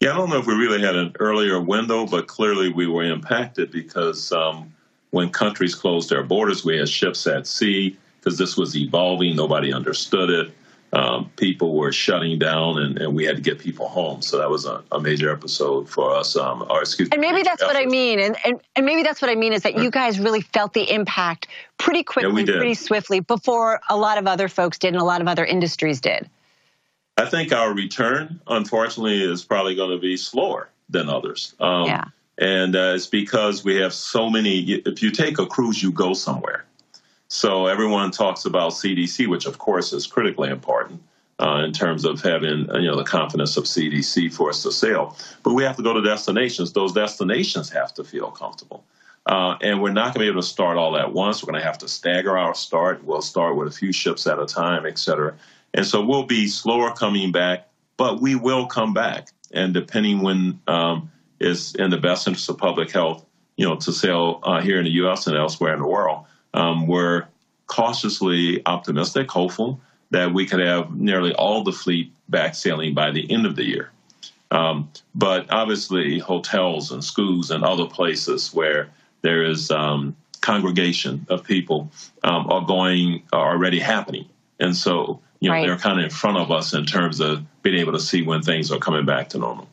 Yeah, 0.00 0.12
I 0.12 0.16
don't 0.16 0.30
know 0.30 0.38
if 0.38 0.46
we 0.46 0.54
really 0.54 0.80
had 0.80 0.94
an 0.94 1.14
earlier 1.18 1.60
window, 1.60 2.06
but 2.06 2.28
clearly 2.28 2.72
we 2.72 2.86
were 2.86 3.02
impacted 3.02 3.72
because 3.72 4.30
um, 4.30 4.72
when 5.10 5.30
countries 5.30 5.74
closed 5.74 6.10
their 6.10 6.22
borders, 6.22 6.64
we 6.64 6.78
had 6.78 6.88
ships 6.88 7.26
at 7.26 7.46
sea 7.48 7.96
because 8.20 8.38
this 8.38 8.56
was 8.56 8.76
evolving. 8.76 9.34
Nobody 9.34 9.72
understood 9.72 10.30
it. 10.30 10.54
Um, 10.92 11.30
people 11.36 11.74
were 11.76 11.92
shutting 11.92 12.38
down, 12.38 12.78
and, 12.78 12.98
and 12.98 13.14
we 13.14 13.24
had 13.24 13.36
to 13.36 13.42
get 13.42 13.58
people 13.58 13.88
home. 13.88 14.22
So 14.22 14.38
that 14.38 14.48
was 14.48 14.64
a, 14.64 14.82
a 14.92 15.00
major 15.00 15.30
episode 15.30 15.88
for 15.88 16.14
us. 16.14 16.34
Um, 16.34 16.64
or 16.70 16.80
excuse 16.80 17.08
And 17.12 17.20
maybe 17.20 17.42
that's 17.42 17.62
what 17.62 17.76
I 17.76 17.84
mean. 17.84 18.20
And, 18.20 18.36
and, 18.44 18.60
and 18.74 18.86
maybe 18.86 19.02
that's 19.02 19.20
what 19.20 19.30
I 19.30 19.34
mean 19.34 19.52
is 19.52 19.62
that 19.62 19.78
you 19.78 19.90
guys 19.90 20.18
really 20.18 20.40
felt 20.40 20.72
the 20.72 20.90
impact 20.90 21.48
pretty 21.76 22.04
quickly, 22.04 22.44
did. 22.44 22.56
pretty 22.56 22.74
swiftly 22.74 23.20
before 23.20 23.80
a 23.90 23.96
lot 23.96 24.16
of 24.16 24.26
other 24.26 24.48
folks 24.48 24.78
did 24.78 24.94
and 24.94 25.02
a 25.02 25.04
lot 25.04 25.20
of 25.20 25.28
other 25.28 25.44
industries 25.44 26.00
did. 26.00 26.30
I 27.18 27.26
think 27.26 27.52
our 27.52 27.74
return, 27.74 28.40
unfortunately, 28.46 29.22
is 29.22 29.44
probably 29.44 29.74
going 29.74 29.90
to 29.90 29.98
be 29.98 30.16
slower 30.16 30.68
than 30.88 31.08
others. 31.08 31.54
Um, 31.60 31.86
Yeah. 31.86 32.04
And 32.40 32.76
uh, 32.76 32.92
it's 32.94 33.08
because 33.08 33.64
we 33.64 33.74
have 33.76 33.92
so 33.92 34.30
many. 34.30 34.60
If 34.60 35.02
you 35.02 35.10
take 35.10 35.40
a 35.40 35.46
cruise, 35.46 35.82
you 35.82 35.90
go 35.90 36.14
somewhere. 36.14 36.64
So 37.26 37.66
everyone 37.66 38.12
talks 38.12 38.44
about 38.44 38.72
CDC, 38.72 39.26
which 39.26 39.44
of 39.46 39.58
course 39.58 39.92
is 39.92 40.06
critically 40.06 40.48
important 40.48 41.02
uh, 41.40 41.62
in 41.64 41.72
terms 41.72 42.04
of 42.04 42.22
having 42.22 42.68
you 42.74 42.88
know 42.88 42.96
the 42.96 43.04
confidence 43.04 43.56
of 43.56 43.64
CDC 43.64 44.32
for 44.32 44.50
us 44.50 44.62
to 44.62 44.70
sail. 44.70 45.16
But 45.42 45.54
we 45.54 45.64
have 45.64 45.76
to 45.78 45.82
go 45.82 45.92
to 45.92 46.00
destinations. 46.00 46.72
Those 46.72 46.92
destinations 46.92 47.68
have 47.70 47.92
to 47.94 48.04
feel 48.04 48.30
comfortable. 48.30 48.84
Uh, 49.26 49.56
and 49.60 49.82
we're 49.82 49.92
not 49.92 50.14
going 50.14 50.14
to 50.14 50.20
be 50.20 50.26
able 50.28 50.40
to 50.40 50.46
start 50.46 50.78
all 50.78 50.96
at 50.96 51.12
once. 51.12 51.42
We're 51.42 51.52
going 51.52 51.60
to 51.60 51.66
have 51.66 51.78
to 51.78 51.88
stagger 51.88 52.38
our 52.38 52.54
start. 52.54 53.04
We'll 53.04 53.20
start 53.20 53.56
with 53.56 53.68
a 53.68 53.70
few 53.70 53.92
ships 53.92 54.26
at 54.26 54.38
a 54.38 54.46
time, 54.46 54.86
et 54.86 54.98
cetera. 54.98 55.34
And 55.74 55.86
so 55.86 56.04
we'll 56.04 56.24
be 56.24 56.46
slower 56.46 56.92
coming 56.92 57.32
back, 57.32 57.68
but 57.96 58.20
we 58.20 58.34
will 58.34 58.66
come 58.66 58.94
back. 58.94 59.28
And 59.52 59.72
depending 59.72 60.22
when 60.22 60.60
um, 60.66 61.10
is 61.40 61.74
in 61.74 61.90
the 61.90 61.98
best 61.98 62.26
interest 62.26 62.48
of 62.48 62.58
public 62.58 62.90
health, 62.90 63.24
you 63.56 63.66
know, 63.66 63.76
to 63.76 63.92
sail 63.92 64.40
uh, 64.42 64.60
here 64.60 64.78
in 64.78 64.84
the 64.84 64.90
U.S. 64.92 65.26
and 65.26 65.36
elsewhere 65.36 65.74
in 65.74 65.80
the 65.80 65.86
world, 65.86 66.24
um, 66.54 66.86
we're 66.86 67.26
cautiously 67.66 68.62
optimistic, 68.66 69.30
hopeful 69.30 69.80
that 70.10 70.32
we 70.32 70.46
could 70.46 70.60
have 70.60 70.94
nearly 70.94 71.32
all 71.34 71.62
the 71.62 71.72
fleet 71.72 72.12
back 72.28 72.54
sailing 72.54 72.94
by 72.94 73.10
the 73.10 73.30
end 73.30 73.46
of 73.46 73.56
the 73.56 73.64
year. 73.64 73.90
Um, 74.50 74.90
but 75.14 75.46
obviously, 75.50 76.18
hotels 76.18 76.90
and 76.90 77.04
schools 77.04 77.50
and 77.50 77.64
other 77.64 77.86
places 77.86 78.52
where 78.54 78.90
there 79.20 79.44
is 79.44 79.70
um, 79.70 80.16
congregation 80.40 81.26
of 81.28 81.44
people 81.44 81.90
um, 82.24 82.50
are 82.50 82.64
going 82.64 83.24
are 83.32 83.50
already 83.50 83.78
happening, 83.78 84.26
and 84.58 84.74
so 84.74 85.20
you 85.40 85.48
know 85.48 85.54
Right. 85.54 85.66
they're 85.66 85.76
kind 85.78 85.98
of 85.98 86.04
in 86.04 86.10
front 86.10 86.36
of 86.36 86.50
us 86.50 86.74
in 86.74 86.84
terms 86.84 87.20
of 87.20 87.44
being 87.62 87.78
able 87.78 87.92
to 87.92 88.00
see 88.00 88.22
when 88.22 88.42
things 88.42 88.70
are 88.72 88.78
coming 88.78 89.04
back 89.04 89.30
to 89.30 89.38
normal. 89.38 89.68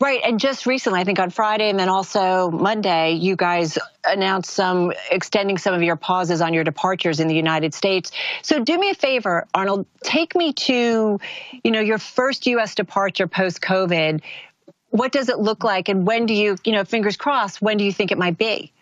Right. 0.00 0.20
And 0.24 0.40
just 0.40 0.66
recently, 0.66 1.00
I 1.00 1.04
think 1.04 1.18
on 1.18 1.30
Friday 1.30 1.70
and 1.70 1.78
then 1.78 1.88
also 1.88 2.50
Monday, 2.50 3.12
you 3.12 3.36
guys 3.36 3.78
announced 4.04 4.50
some 4.50 4.92
extending 5.10 5.56
some 5.56 5.72
of 5.72 5.82
your 5.82 5.96
pauses 5.96 6.40
on 6.40 6.52
your 6.52 6.64
departures 6.64 7.20
in 7.20 7.28
the 7.28 7.34
United 7.34 7.72
States. 7.72 8.10
So 8.42 8.62
do 8.62 8.76
me 8.78 8.90
a 8.90 8.94
favor, 8.94 9.46
Arnold, 9.54 9.86
take 10.02 10.34
me 10.34 10.52
to, 10.52 11.20
you 11.62 11.70
know, 11.70 11.80
your 11.80 11.98
first 11.98 12.46
US 12.48 12.74
departure 12.74 13.28
post 13.28 13.62
COVID. 13.62 14.20
What 14.90 15.12
does 15.12 15.28
it 15.28 15.38
look 15.38 15.64
like 15.64 15.88
and 15.88 16.06
when 16.06 16.26
do 16.26 16.34
you, 16.34 16.56
you 16.64 16.72
know, 16.72 16.84
fingers 16.84 17.16
crossed, 17.16 17.62
when 17.62 17.76
do 17.76 17.84
you 17.84 17.92
think 17.92 18.10
it 18.10 18.18
might 18.18 18.36
be? 18.36 18.72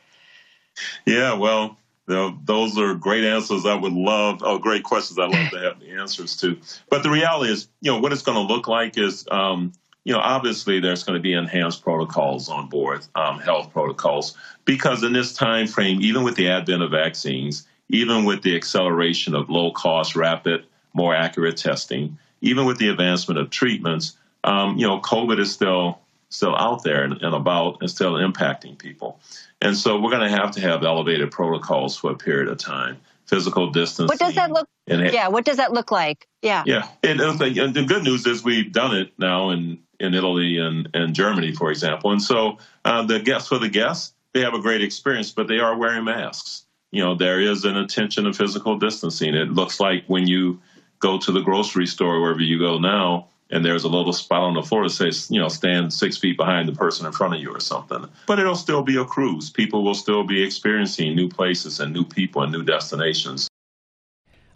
Yeah, 1.07 1.35
well, 1.35 1.77
those 2.07 2.79
are 2.79 2.95
great 2.95 3.25
answers. 3.25 3.65
I 3.65 3.75
would 3.75 3.93
love, 3.93 4.41
oh, 4.43 4.59
great 4.59 4.83
questions. 4.83 5.19
I'd 5.19 5.31
love 5.31 5.51
to 5.51 5.59
have 5.61 5.81
the 5.81 5.91
answers 5.91 6.37
to. 6.39 6.59
But 6.91 7.03
the 7.03 7.11
reality 7.11 7.53
is, 7.53 7.69
you 7.81 7.91
know, 7.91 8.01
what 8.01 8.13
it's 8.13 8.23
going 8.23 8.47
to 8.47 8.53
look 8.53 8.69
like 8.69 8.99
is 8.99 9.27
um, 9.31 9.73
you 10.05 10.13
know, 10.13 10.19
obviously 10.19 10.81
there's 10.81 11.05
going 11.05 11.17
to 11.17 11.23
be 11.23 11.33
enhanced 11.33 11.83
protocols 11.83 12.49
on 12.49 12.69
board, 12.69 13.07
um, 13.15 13.39
health 13.39 13.73
protocols, 13.73 14.37
because 14.65 15.03
in 15.03 15.13
this 15.13 15.33
time 15.33 15.67
frame, 15.67 16.01
even 16.01 16.25
with 16.25 16.35
the 16.35 16.49
advent 16.49 16.83
of 16.83 16.91
vaccines, 16.91 17.67
even 17.89 18.25
with 18.25 18.43
the 18.43 18.57
acceleration 18.57 19.35
of 19.35 19.49
low 19.49 19.71
cost, 19.71 20.17
rapid, 20.17 20.65
more 20.93 21.15
accurate 21.15 21.57
testing, 21.57 22.19
even 22.41 22.67
with 22.67 22.79
the 22.79 22.89
advancement 22.89 23.39
of 23.39 23.51
treatments, 23.51 24.17
um, 24.45 24.77
you 24.77 24.87
know, 24.87 25.01
COVID 25.01 25.39
is 25.39 25.53
still 25.53 26.01
still 26.33 26.57
out 26.57 26.83
there 26.83 27.05
and, 27.05 27.21
and 27.23 27.35
about 27.35 27.79
and 27.81 27.91
still 27.91 28.15
impacting 28.15 28.79
people. 28.79 29.21
And 29.61 29.77
so 29.77 30.01
we're 30.01 30.11
going 30.11 30.29
to 30.29 30.37
have 30.37 30.53
to 30.53 30.61
have 30.61 30.83
elevated 30.83 31.31
protocols 31.31 31.97
for 31.97 32.11
a 32.11 32.17
period 32.17 32.49
of 32.49 32.59
time. 32.59 32.99
Physical 33.27 33.71
distancing. 33.71 34.09
What 34.09 34.19
does 34.19 34.35
that 34.35 34.51
look? 34.51 34.69
yeah. 34.87 35.29
What 35.29 35.45
does 35.45 35.57
that 35.57 35.73
look 35.73 35.91
like? 35.91 36.27
Yeah. 36.43 36.65
Yeah. 36.67 36.89
And, 37.03 37.21
and 37.21 37.75
the 37.75 37.85
good 37.87 38.03
news 38.03 38.27
is 38.27 38.43
we've 38.43 38.73
done 38.73 38.97
it 38.97 39.13
now 39.17 39.51
in 39.51 39.79
in 40.01 40.15
Italy 40.15 40.59
and, 40.59 40.89
and 40.95 41.15
Germany, 41.15 41.53
for 41.53 41.71
example. 41.71 42.11
And 42.11 42.21
so 42.21 42.59
uh, 42.85 43.05
the 43.05 43.21
guests 43.21 43.49
for 43.49 43.59
the 43.59 43.69
guests, 43.69 44.13
they 44.35 44.41
have 44.41 44.53
a 44.53 44.61
great 44.61 44.83
experience, 44.83 45.31
but 45.31 45.47
they 45.47 45.61
are 45.61 45.79
wearing 45.79 46.05
masks. 46.05 46.67
You 46.91 47.05
know, 47.05 47.15
there 47.15 47.41
is 47.41 47.65
an 47.65 47.77
attention 47.77 48.27
of 48.27 48.37
physical 48.37 48.77
distancing. 48.79 49.35
It 49.35 49.51
looks 49.51 49.79
like 49.79 50.05
when 50.09 50.27
you 50.27 50.61
go 50.99 51.19
to 51.19 51.33
the 51.33 51.41
grocery 51.41 51.87
store, 51.87 52.21
wherever 52.21 52.41
you 52.41 52.59
go 52.59 52.79
now, 52.79 53.29
and 53.53 53.65
there's 53.65 53.85
a 53.85 53.89
little 53.89 54.13
spot 54.13 54.43
on 54.43 54.55
the 54.55 54.63
floor 54.63 54.85
that 54.85 54.91
says, 54.91 55.31
you 55.31 55.39
know, 55.39 55.49
stand 55.49 55.93
six 55.93 56.17
feet 56.17 56.37
behind 56.37 56.67
the 56.67 56.73
person 56.73 57.07
in 57.07 57.13
front 57.13 57.35
of 57.35 57.41
you 57.41 57.55
or 57.55 57.61
something. 57.61 58.07
But 58.27 58.39
it'll 58.39 58.57
still 58.57 58.83
be 58.83 58.97
a 58.97 59.05
cruise. 59.05 59.51
People 59.51 59.85
will 59.85 59.95
still 59.95 60.25
be 60.25 60.43
experiencing 60.43 61.15
new 61.15 61.29
places 61.29 61.79
and 61.79 61.93
new 61.93 62.05
people 62.05 62.43
and 62.43 62.51
new 62.51 62.63
destinations. 62.63 63.49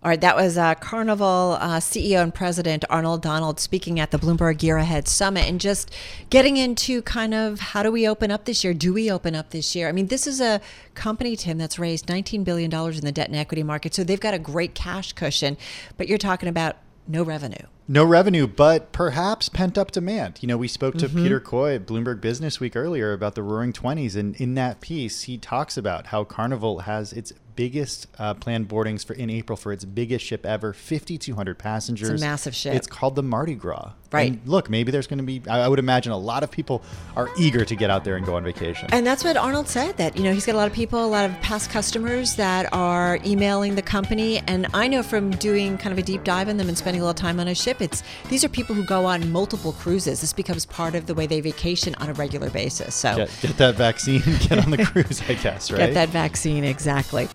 All 0.03 0.11
right, 0.11 0.21
that 0.21 0.37
was 0.37 0.57
uh, 0.57 0.77
Carnival 0.77 1.59
uh, 1.61 1.79
CEO 1.79 2.23
and 2.23 2.33
President 2.33 2.85
Arnold 2.89 3.23
Donald 3.23 3.59
speaking 3.59 3.99
at 3.99 4.13
the 4.13 4.19
Bloomberg 4.19 4.63
Year 4.63 4.77
Ahead 4.77 5.09
Summit 5.09 5.49
and 5.49 5.61
just 5.61 5.91
getting 6.31 6.57
into 6.57 7.03
kind 7.03 7.35
of 7.35 7.59
how 7.59 7.83
do 7.83 7.91
we 7.91 8.07
open 8.07 8.31
up 8.31 8.45
this 8.45 8.63
year? 8.63 8.73
Do 8.73 8.95
we 8.95 9.11
open 9.11 9.35
up 9.35 9.51
this 9.51 9.75
year? 9.75 9.89
I 9.89 9.93
mean, 9.93 10.07
this 10.07 10.27
is 10.27 10.41
a 10.41 10.61
company, 10.95 11.35
Tim, 11.35 11.59
that's 11.59 11.79
raised 11.79 12.07
$19 12.07 12.45
billion 12.45 12.73
in 12.73 13.01
the 13.01 13.13
debt 13.13 13.29
and 13.29 13.37
equity 13.37 13.65
market. 13.65 13.95
So 13.95 14.05
they've 14.05 14.21
got 14.21 14.33
a 14.33 14.39
great 14.39 14.75
cash 14.75 15.13
cushion, 15.13 15.57
but 15.97 16.09
you're 16.09 16.19
talking 16.19 16.49
about 16.49 16.77
no 17.09 17.25
revenue. 17.25 17.67
No 17.89 18.05
revenue, 18.05 18.47
but 18.47 18.93
perhaps 18.93 19.49
pent 19.49 19.79
up 19.79 19.93
demand. 19.93 20.39
You 20.41 20.49
know, 20.49 20.57
we 20.57 20.69
spoke 20.69 20.97
to 20.99 21.09
mm-hmm. 21.09 21.23
Peter 21.23 21.41
Coy 21.41 21.77
at 21.77 21.87
Bloomberg 21.87 22.21
Business 22.21 22.59
Week 22.59 22.75
earlier 22.75 23.13
about 23.13 23.35
the 23.35 23.43
Roaring 23.43 23.73
Twenties, 23.73 24.17
and 24.17 24.35
in 24.37 24.55
that 24.55 24.81
piece, 24.81 25.23
he 25.23 25.39
talks 25.39 25.77
about 25.77 26.07
how 26.09 26.25
Carnival 26.25 26.81
has 26.81 27.13
its 27.13 27.33
biggest 27.57 28.07
uh, 28.19 28.35
planned 28.35 28.69
boardings 28.69 29.03
for 29.03 29.15
in 29.15 29.31
April 29.31 29.57
for 29.57 29.73
its 29.73 29.85
biggest 29.85 30.25
ship 30.25 30.47
ever, 30.47 30.73
5,200 30.73 31.59
passengers. 31.59 32.11
It's 32.11 32.23
a 32.23 32.25
massive 32.25 32.55
ship. 32.55 32.75
It's 32.75 32.87
called 32.87 33.17
the 33.17 33.23
Mardi 33.23 33.55
Gras. 33.55 33.93
Right. 34.13 34.33
And 34.33 34.47
look, 34.47 34.71
maybe 34.71 34.93
there's 34.93 35.09
going 35.09 35.19
to 35.19 35.25
be. 35.25 35.43
I 35.49 35.67
would 35.67 35.81
imagine 35.81 36.13
a 36.13 36.19
lot 36.19 36.45
of 36.45 36.51
people 36.51 36.83
are 37.17 37.29
eager 37.39 37.65
to 37.65 37.75
get 37.75 37.91
out 37.91 38.05
there 38.05 38.17
and 38.17 38.25
go 38.25 38.37
on 38.37 38.45
vacation. 38.45 38.89
And 38.93 39.05
that's 39.05 39.25
what 39.25 39.37
Arnold 39.37 39.69
said. 39.69 39.97
That 39.97 40.17
you 40.17 40.23
know 40.23 40.33
he's 40.33 40.47
got 40.47 40.55
a 40.55 40.59
lot 40.59 40.69
of 40.69 40.75
people, 40.75 41.05
a 41.05 41.07
lot 41.07 41.29
of 41.29 41.41
past 41.41 41.71
customers 41.71 42.37
that 42.37 42.73
are 42.73 43.19
emailing 43.27 43.75
the 43.75 43.83
company. 43.83 44.39
And 44.47 44.69
I 44.73 44.87
know 44.87 45.03
from 45.03 45.33
doing 45.33 45.77
kind 45.77 45.93
of 45.93 45.99
a 45.99 46.03
deep 46.03 46.23
dive 46.23 46.49
in 46.49 46.57
them 46.57 46.69
and 46.69 46.79
spending 46.79 47.03
a 47.03 47.05
little 47.05 47.15
time 47.15 47.41
on 47.41 47.49
a 47.49 47.55
ship, 47.55 47.76
it's 47.81 48.03
these 48.29 48.45
are 48.45 48.49
people 48.49 48.75
who 48.75 48.85
go 48.85 49.05
on 49.05 49.31
multiple 49.33 49.73
cruises. 49.73 50.21
This 50.21 50.33
becomes 50.33 50.67
part 50.67 50.95
of 50.95 51.07
the 51.07 51.15
way 51.15 51.27
they 51.27 51.41
vacation 51.41 51.95
on 51.97 52.09
a 52.09 52.13
regular 52.15 52.51
basis. 52.51 52.95
So 52.95 53.17
get, 53.17 53.39
get 53.43 53.57
that 53.59 53.75
vaccine, 53.77 54.23
get 54.49 54.65
on 54.65 54.71
the 54.71 54.85
cruise, 54.85 55.23
I 55.29 55.35
guess. 55.35 55.71
Right. 55.71 55.79
Get 55.79 55.95
that 55.95 56.09
vaccine 56.11 56.65
exactly. 56.65 57.29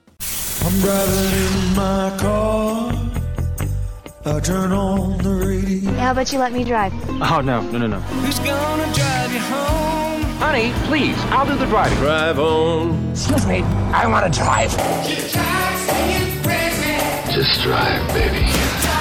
I'm 0.64 0.80
driving 0.80 1.70
in 1.70 1.76
my 1.76 2.18
car. 2.20 3.12
I 4.24 4.40
turn 4.40 4.72
on 4.72 5.18
the 5.18 5.34
radio. 5.34 5.92
How 5.94 6.12
about 6.12 6.32
you 6.32 6.38
let 6.38 6.54
me 6.54 6.64
drive? 6.64 6.94
Oh, 7.10 7.42
no, 7.42 7.62
no, 7.62 7.80
no, 7.80 7.88
no. 7.88 8.00
Who's 8.00 8.38
gonna 8.38 8.94
drive 8.94 9.34
you 9.34 9.40
home? 9.40 10.22
Honey, 10.38 10.72
please, 10.86 11.18
I'll 11.32 11.48
do 11.48 11.56
the 11.56 11.66
driving. 11.66 11.98
Drive 11.98 12.38
on. 12.38 13.10
Excuse 13.12 13.48
me, 13.48 13.62
I 13.62 14.06
want 14.06 14.32
to 14.32 14.40
drive. 14.40 14.70
Just 17.32 17.62
drive, 17.62 18.08
baby. 18.14 19.01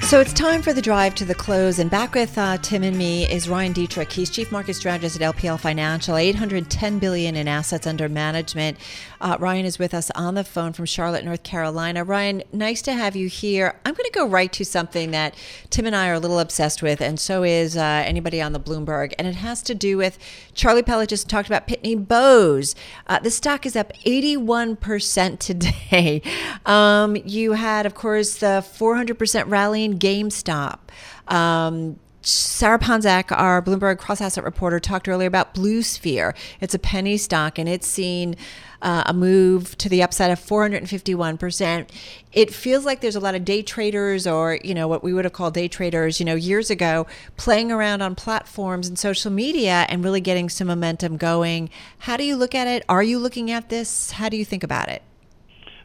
So 0.11 0.19
it's 0.19 0.33
time 0.33 0.61
for 0.61 0.73
the 0.73 0.81
drive 0.81 1.15
to 1.15 1.23
the 1.23 1.33
close. 1.33 1.79
And 1.79 1.89
back 1.89 2.13
with 2.13 2.37
uh, 2.37 2.57
Tim 2.57 2.83
and 2.83 2.97
me 2.97 3.31
is 3.31 3.47
Ryan 3.47 3.73
Detrick. 3.73 4.11
He's 4.11 4.29
Chief 4.29 4.51
Market 4.51 4.73
Strategist 4.73 5.21
at 5.21 5.35
LPL 5.35 5.57
Financial, 5.57 6.17
810 6.17 6.99
billion 6.99 7.37
in 7.37 7.47
assets 7.47 7.87
under 7.87 8.09
management. 8.09 8.77
Uh, 9.21 9.37
Ryan 9.39 9.65
is 9.65 9.79
with 9.79 9.93
us 9.93 10.11
on 10.11 10.33
the 10.33 10.43
phone 10.43 10.73
from 10.73 10.83
Charlotte, 10.83 11.23
North 11.23 11.43
Carolina. 11.43 12.03
Ryan, 12.03 12.43
nice 12.51 12.81
to 12.81 12.93
have 12.93 13.15
you 13.15 13.29
here. 13.29 13.79
I'm 13.85 13.93
going 13.93 14.03
to 14.03 14.11
go 14.11 14.27
right 14.27 14.51
to 14.51 14.65
something 14.65 15.11
that 15.11 15.33
Tim 15.69 15.85
and 15.85 15.95
I 15.95 16.09
are 16.09 16.15
a 16.15 16.19
little 16.19 16.39
obsessed 16.39 16.81
with, 16.81 16.99
and 16.99 17.17
so 17.17 17.43
is 17.43 17.77
uh, 17.77 18.03
anybody 18.05 18.41
on 18.41 18.51
the 18.51 18.59
Bloomberg. 18.59 19.13
And 19.17 19.29
it 19.29 19.35
has 19.35 19.61
to 19.61 19.73
do 19.73 19.95
with 19.95 20.19
Charlie 20.53 20.83
Pellett 20.83 21.07
just 21.07 21.29
talked 21.29 21.47
about 21.47 21.69
Pitney 21.69 21.95
Bowes. 21.95 22.75
Uh, 23.07 23.19
the 23.19 23.31
stock 23.31 23.65
is 23.65 23.77
up 23.77 23.93
81% 24.05 25.39
today. 25.39 26.21
Um, 26.65 27.15
you 27.15 27.53
had, 27.53 27.85
of 27.85 27.95
course, 27.95 28.35
the 28.35 28.65
400% 28.77 29.49
rally 29.49 29.85
in 29.85 30.00
GameStop. 30.01 30.79
Um, 31.27 31.97
Sarah 32.23 32.77
Ponczek, 32.77 33.35
our 33.35 33.61
Bloomberg 33.63 33.97
cross 33.97 34.21
asset 34.21 34.43
reporter, 34.43 34.79
talked 34.79 35.07
earlier 35.07 35.27
about 35.27 35.55
Blue 35.55 35.81
Sphere. 35.81 36.35
It's 36.59 36.75
a 36.75 36.79
penny 36.79 37.17
stock 37.17 37.57
and 37.57 37.67
it's 37.67 37.87
seen 37.87 38.35
uh, 38.83 39.03
a 39.07 39.13
move 39.13 39.75
to 39.79 39.89
the 39.89 40.03
upside 40.03 40.29
of 40.29 40.39
451%. 40.39 41.89
It 42.31 42.53
feels 42.53 42.85
like 42.85 43.01
there's 43.01 43.15
a 43.15 43.19
lot 43.19 43.33
of 43.33 43.43
day 43.43 43.63
traders 43.63 44.27
or, 44.27 44.59
you 44.63 44.75
know, 44.75 44.87
what 44.87 45.03
we 45.03 45.13
would 45.13 45.25
have 45.25 45.33
called 45.33 45.55
day 45.55 45.67
traders, 45.67 46.19
you 46.19 46.25
know, 46.25 46.35
years 46.35 46.69
ago 46.69 47.07
playing 47.37 47.71
around 47.71 48.03
on 48.03 48.13
platforms 48.13 48.87
and 48.87 48.99
social 48.99 49.31
media 49.31 49.87
and 49.89 50.03
really 50.03 50.21
getting 50.21 50.47
some 50.47 50.67
momentum 50.67 51.17
going. 51.17 51.71
How 51.99 52.17
do 52.17 52.23
you 52.23 52.35
look 52.35 52.53
at 52.53 52.67
it? 52.67 52.83
Are 52.87 53.03
you 53.03 53.17
looking 53.17 53.49
at 53.49 53.69
this? 53.69 54.11
How 54.11 54.29
do 54.29 54.37
you 54.37 54.45
think 54.45 54.63
about 54.63 54.89
it? 54.89 55.01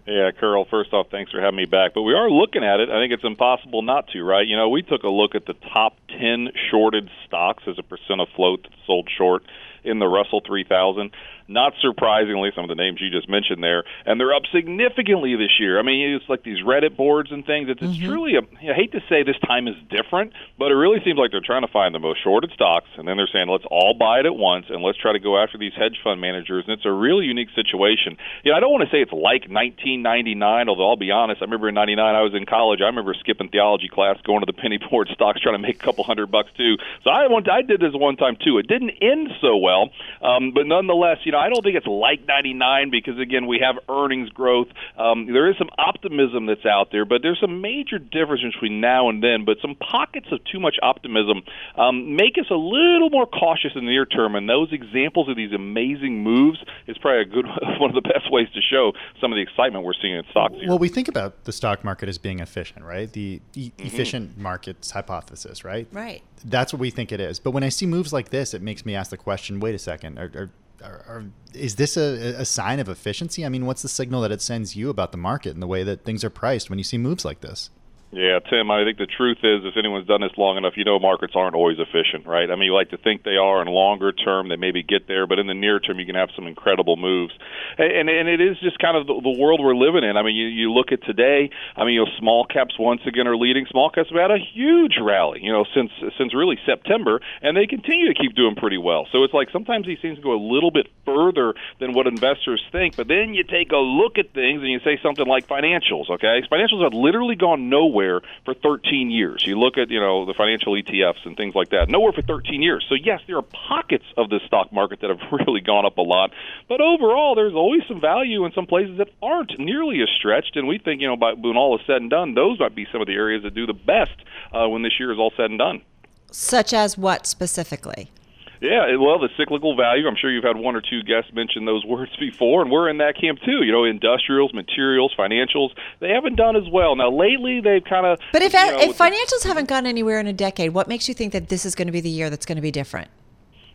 Yeah, 0.06 0.30
Carol, 0.30 0.64
first 0.70 0.92
off, 0.92 1.08
thanks 1.10 1.32
for 1.32 1.40
having 1.40 1.56
me 1.56 1.64
back. 1.64 1.92
But 1.92 2.02
we 2.02 2.14
are 2.14 2.30
looking 2.30 2.62
at 2.62 2.78
it. 2.78 2.90
I 2.90 3.00
think 3.02 3.12
it's 3.12 3.24
impossible 3.24 3.82
not 3.82 4.06
to, 4.08 4.22
right? 4.22 4.46
You 4.46 4.56
know, 4.56 4.68
we 4.68 4.82
took 4.82 5.02
a 5.02 5.08
look 5.08 5.34
at 5.34 5.46
the 5.46 5.54
top 5.72 5.96
10 6.08 6.50
shorted 6.70 7.10
stocks 7.26 7.64
as 7.66 7.76
a 7.78 7.82
percent 7.82 8.20
of 8.20 8.28
float 8.36 8.62
that 8.62 8.72
sold 8.86 9.08
short 9.18 9.42
in 9.82 9.98
the 9.98 10.06
Russell 10.06 10.42
3000 10.46 11.10
not 11.48 11.72
surprisingly, 11.80 12.50
some 12.54 12.64
of 12.64 12.68
the 12.68 12.74
names 12.74 13.00
you 13.00 13.10
just 13.10 13.28
mentioned 13.28 13.62
there, 13.62 13.84
and 14.04 14.20
they're 14.20 14.34
up 14.34 14.42
significantly 14.52 15.36
this 15.36 15.60
year. 15.60 15.78
I 15.78 15.82
mean, 15.82 16.14
it's 16.14 16.28
like 16.28 16.42
these 16.42 16.62
Reddit 16.64 16.96
boards 16.96 17.30
and 17.30 17.46
things. 17.46 17.68
It's, 17.68 17.80
mm-hmm. 17.80 18.06
truly 18.06 18.34
a. 18.34 18.42
I 18.70 18.74
hate 18.74 18.92
to 18.92 19.00
say 19.08 19.22
this 19.22 19.38
time 19.46 19.68
is 19.68 19.76
different, 19.88 20.32
but 20.58 20.72
it 20.72 20.74
really 20.74 20.98
seems 21.04 21.18
like 21.18 21.30
they're 21.30 21.44
trying 21.44 21.62
to 21.62 21.72
find 21.72 21.94
the 21.94 21.98
most 21.98 22.22
shorted 22.22 22.50
stocks, 22.52 22.88
and 22.96 23.06
then 23.06 23.16
they're 23.16 23.30
saying 23.32 23.48
let's 23.48 23.64
all 23.70 23.94
buy 23.94 24.20
it 24.20 24.26
at 24.26 24.34
once 24.34 24.66
and 24.68 24.82
let's 24.82 24.98
try 24.98 25.12
to 25.12 25.20
go 25.20 25.38
after 25.38 25.58
these 25.58 25.72
hedge 25.76 25.98
fund 26.02 26.20
managers. 26.20 26.64
And 26.66 26.74
it's 26.74 26.86
a 26.86 26.92
really 26.92 27.26
unique 27.26 27.50
situation. 27.54 28.16
You 28.42 28.52
know, 28.52 28.56
I 28.56 28.60
don't 28.60 28.72
want 28.72 28.84
to 28.84 28.90
say 28.90 29.00
it's 29.02 29.12
like 29.12 29.46
1999, 29.46 30.68
although 30.68 30.88
I'll 30.88 30.96
be 30.96 31.10
honest. 31.10 31.42
I 31.42 31.44
remember 31.44 31.68
in 31.68 31.74
'99 31.74 32.14
I 32.14 32.22
was 32.22 32.34
in 32.34 32.46
college. 32.46 32.80
I 32.82 32.86
remember 32.86 33.14
skipping 33.14 33.48
theology 33.48 33.88
class, 33.88 34.18
going 34.24 34.40
to 34.40 34.46
the 34.46 34.56
penny 34.56 34.78
board 34.90 35.08
stocks, 35.12 35.40
trying 35.40 35.54
to 35.54 35.62
make 35.62 35.76
a 35.76 35.84
couple 35.84 36.04
hundred 36.04 36.30
bucks 36.30 36.50
too. 36.56 36.76
So 37.04 37.10
I 37.10 37.26
want 37.28 37.48
I 37.50 37.62
did 37.62 37.80
this 37.80 37.94
one 37.94 38.16
time 38.16 38.36
too. 38.42 38.58
It 38.58 38.66
didn't 38.66 38.90
end 39.00 39.30
so 39.40 39.56
well, 39.56 39.90
um, 40.22 40.52
but 40.52 40.66
nonetheless, 40.66 41.18
you 41.24 41.32
know, 41.32 41.35
I 41.36 41.48
don't 41.48 41.62
think 41.62 41.76
it's 41.76 41.86
like 41.86 42.26
99 42.26 42.90
because 42.90 43.18
again 43.18 43.46
we 43.46 43.60
have 43.64 43.76
earnings 43.88 44.30
growth. 44.30 44.68
Um, 44.98 45.26
there 45.26 45.50
is 45.50 45.56
some 45.58 45.70
optimism 45.78 46.46
that's 46.46 46.66
out 46.66 46.88
there, 46.92 47.04
but 47.04 47.22
there's 47.22 47.40
some 47.40 47.60
major 47.60 47.98
difference 47.98 48.42
between 48.54 48.80
now 48.80 49.08
and 49.08 49.22
then. 49.22 49.44
But 49.44 49.58
some 49.60 49.74
pockets 49.76 50.26
of 50.32 50.40
too 50.50 50.60
much 50.60 50.76
optimism 50.82 51.42
um, 51.76 52.16
make 52.16 52.38
us 52.38 52.46
a 52.50 52.54
little 52.54 53.10
more 53.10 53.26
cautious 53.26 53.72
in 53.74 53.84
the 53.84 53.90
near 53.90 54.06
term. 54.06 54.34
And 54.34 54.48
those 54.48 54.72
examples 54.72 55.28
of 55.28 55.36
these 55.36 55.52
amazing 55.52 56.22
moves 56.22 56.58
is 56.86 56.98
probably 56.98 57.22
a 57.22 57.24
good 57.24 57.46
one 57.80 57.90
of 57.90 57.94
the 57.94 58.08
best 58.08 58.30
ways 58.30 58.48
to 58.54 58.60
show 58.60 58.92
some 59.20 59.32
of 59.32 59.36
the 59.36 59.42
excitement 59.42 59.84
we're 59.84 59.94
seeing 60.00 60.14
in 60.14 60.24
stocks. 60.30 60.54
Here. 60.54 60.68
Well, 60.68 60.78
we 60.78 60.88
think 60.88 61.08
about 61.08 61.44
the 61.44 61.52
stock 61.52 61.84
market 61.84 62.08
as 62.08 62.18
being 62.18 62.40
efficient, 62.40 62.84
right? 62.84 63.12
The 63.12 63.40
e- 63.54 63.70
mm-hmm. 63.70 63.86
efficient 63.86 64.38
markets 64.38 64.90
hypothesis, 64.90 65.64
right? 65.64 65.86
Right. 65.92 66.22
That's 66.44 66.72
what 66.72 66.80
we 66.80 66.90
think 66.90 67.12
it 67.12 67.20
is. 67.20 67.38
But 67.38 67.52
when 67.52 67.62
I 67.62 67.68
see 67.68 67.86
moves 67.86 68.12
like 68.12 68.30
this, 68.30 68.54
it 68.54 68.62
makes 68.62 68.84
me 68.84 68.94
ask 68.94 69.10
the 69.10 69.16
question: 69.16 69.60
Wait 69.60 69.74
a 69.74 69.78
second, 69.78 70.18
are, 70.18 70.30
are 70.34 70.50
are, 70.82 71.04
are, 71.08 71.24
is 71.54 71.76
this 71.76 71.96
a, 71.96 72.34
a 72.38 72.44
sign 72.44 72.80
of 72.80 72.88
efficiency? 72.88 73.44
I 73.44 73.48
mean, 73.48 73.66
what's 73.66 73.82
the 73.82 73.88
signal 73.88 74.20
that 74.22 74.32
it 74.32 74.42
sends 74.42 74.76
you 74.76 74.90
about 74.90 75.12
the 75.12 75.18
market 75.18 75.54
and 75.54 75.62
the 75.62 75.66
way 75.66 75.82
that 75.82 76.04
things 76.04 76.24
are 76.24 76.30
priced 76.30 76.70
when 76.70 76.78
you 76.78 76.84
see 76.84 76.98
moves 76.98 77.24
like 77.24 77.40
this? 77.40 77.70
Yeah, 78.12 78.38
Tim, 78.38 78.70
I 78.70 78.84
think 78.84 78.98
the 78.98 79.10
truth 79.10 79.38
is, 79.42 79.66
if 79.66 79.76
anyone's 79.76 80.06
done 80.06 80.20
this 80.20 80.30
long 80.38 80.56
enough, 80.56 80.74
you 80.76 80.84
know 80.84 80.98
markets 80.98 81.34
aren't 81.34 81.56
always 81.56 81.78
efficient, 81.78 82.24
right? 82.24 82.48
I 82.48 82.54
mean, 82.54 82.70
you 82.70 82.74
like 82.74 82.90
to 82.90 82.96
think 82.96 83.24
they 83.24 83.36
are 83.36 83.60
in 83.60 83.66
longer 83.66 84.12
term, 84.12 84.48
they 84.48 84.54
maybe 84.54 84.84
get 84.84 85.08
there, 85.08 85.26
but 85.26 85.40
in 85.40 85.48
the 85.48 85.54
near 85.54 85.80
term, 85.80 85.98
you 85.98 86.06
can 86.06 86.14
have 86.14 86.30
some 86.36 86.46
incredible 86.46 86.96
moves. 86.96 87.34
And 87.76 88.08
and 88.08 88.28
it 88.28 88.40
is 88.40 88.56
just 88.60 88.78
kind 88.78 88.96
of 88.96 89.08
the, 89.08 89.20
the 89.20 89.36
world 89.36 89.60
we're 89.60 89.74
living 89.74 90.04
in. 90.04 90.16
I 90.16 90.22
mean, 90.22 90.36
you, 90.36 90.46
you 90.46 90.72
look 90.72 90.92
at 90.92 91.02
today, 91.02 91.50
I 91.74 91.84
mean, 91.84 91.94
you 91.94 92.04
know, 92.04 92.10
small 92.18 92.46
caps 92.46 92.78
once 92.78 93.02
again 93.06 93.26
are 93.26 93.36
leading. 93.36 93.66
Small 93.66 93.90
caps 93.90 94.08
have 94.10 94.18
had 94.18 94.30
a 94.30 94.38
huge 94.38 94.98
rally, 95.02 95.40
you 95.42 95.52
know, 95.52 95.66
since 95.74 95.90
since 96.16 96.32
really 96.32 96.58
September, 96.64 97.20
and 97.42 97.56
they 97.56 97.66
continue 97.66 98.06
to 98.06 98.14
keep 98.14 98.36
doing 98.36 98.54
pretty 98.54 98.78
well. 98.78 99.08
So 99.10 99.24
it's 99.24 99.34
like 99.34 99.50
sometimes 99.50 99.84
these 99.84 100.00
things 100.00 100.20
go 100.20 100.32
a 100.32 100.40
little 100.40 100.70
bit 100.70 100.86
further 101.04 101.54
than 101.80 101.92
what 101.92 102.06
investors 102.06 102.62
think, 102.70 102.94
but 102.96 103.08
then 103.08 103.34
you 103.34 103.42
take 103.42 103.72
a 103.72 103.82
look 103.82 104.16
at 104.16 104.32
things 104.32 104.62
and 104.62 104.70
you 104.70 104.78
say 104.84 104.96
something 105.02 105.26
like 105.26 105.48
financials, 105.48 106.08
okay? 106.08 106.40
Financials 106.50 106.84
have 106.84 106.94
literally 106.94 107.34
gone 107.34 107.68
nowhere 107.68 107.95
nowhere 107.96 108.20
for 108.44 108.54
13 108.54 109.10
years. 109.10 109.46
You 109.46 109.58
look 109.58 109.78
at 109.78 109.90
you 109.90 110.00
know 110.00 110.26
the 110.26 110.34
financial 110.34 110.74
ETFs 110.74 111.24
and 111.24 111.36
things 111.36 111.54
like 111.54 111.70
that, 111.70 111.88
nowhere 111.88 112.12
for 112.12 112.22
13 112.22 112.62
years. 112.62 112.84
So 112.88 112.94
yes, 112.94 113.20
there 113.26 113.36
are 113.36 113.42
pockets 113.42 114.04
of 114.16 114.28
the 114.30 114.40
stock 114.46 114.72
market 114.72 115.00
that 115.00 115.10
have 115.10 115.20
really 115.32 115.60
gone 115.60 115.86
up 115.86 115.98
a 115.98 116.02
lot, 116.02 116.32
but 116.68 116.80
overall, 116.80 117.34
there's 117.34 117.54
always 117.54 117.82
some 117.88 118.00
value 118.00 118.44
in 118.44 118.52
some 118.52 118.66
places 118.66 118.98
that 118.98 119.08
aren't 119.22 119.58
nearly 119.58 120.02
as 120.02 120.08
stretched. 120.16 120.56
And 120.56 120.68
we 120.68 120.78
think 120.78 121.00
you 121.00 121.08
know 121.08 121.16
by 121.16 121.32
when 121.32 121.56
all 121.56 121.76
is 121.78 121.84
said 121.86 121.96
and 121.96 122.10
done, 122.10 122.34
those 122.34 122.58
might 122.60 122.74
be 122.74 122.86
some 122.92 123.00
of 123.00 123.06
the 123.06 123.14
areas 123.14 123.42
that 123.42 123.54
do 123.54 123.66
the 123.66 123.74
best 123.74 124.16
uh, 124.52 124.68
when 124.68 124.82
this 124.82 124.98
year 124.98 125.12
is 125.12 125.18
all 125.18 125.32
said 125.36 125.50
and 125.50 125.58
done. 125.58 125.82
Such 126.30 126.72
as 126.72 126.98
what 126.98 127.26
specifically? 127.26 128.10
Yeah, 128.60 128.96
well, 128.96 129.18
the 129.18 129.28
cyclical 129.36 129.76
value. 129.76 130.06
I'm 130.06 130.16
sure 130.16 130.30
you've 130.30 130.44
had 130.44 130.56
one 130.56 130.76
or 130.76 130.80
two 130.80 131.02
guests 131.02 131.32
mention 131.32 131.64
those 131.64 131.84
words 131.86 132.14
before, 132.18 132.62
and 132.62 132.70
we're 132.70 132.88
in 132.88 132.98
that 132.98 133.20
camp 133.20 133.40
too. 133.44 133.64
You 133.64 133.72
know, 133.72 133.84
industrials, 133.84 134.52
materials, 134.54 135.14
financials. 135.18 135.70
They 136.00 136.10
haven't 136.10 136.36
done 136.36 136.56
as 136.56 136.68
well. 136.70 136.96
Now, 136.96 137.10
lately, 137.10 137.60
they've 137.60 137.84
kind 137.84 138.06
of. 138.06 138.18
But 138.32 138.42
if 138.42 138.52
you 138.52 138.58
know, 138.58 138.80
if 138.80 138.98
financials 138.98 139.44
haven't 139.44 139.68
gone 139.68 139.86
anywhere 139.86 140.20
in 140.20 140.26
a 140.26 140.32
decade, 140.32 140.74
what 140.74 140.88
makes 140.88 141.08
you 141.08 141.14
think 141.14 141.32
that 141.32 141.48
this 141.48 141.64
is 141.64 141.74
going 141.74 141.86
to 141.86 141.92
be 141.92 142.00
the 142.00 142.10
year 142.10 142.30
that's 142.30 142.46
going 142.46 142.56
to 142.56 142.62
be 142.62 142.70
different? 142.70 143.08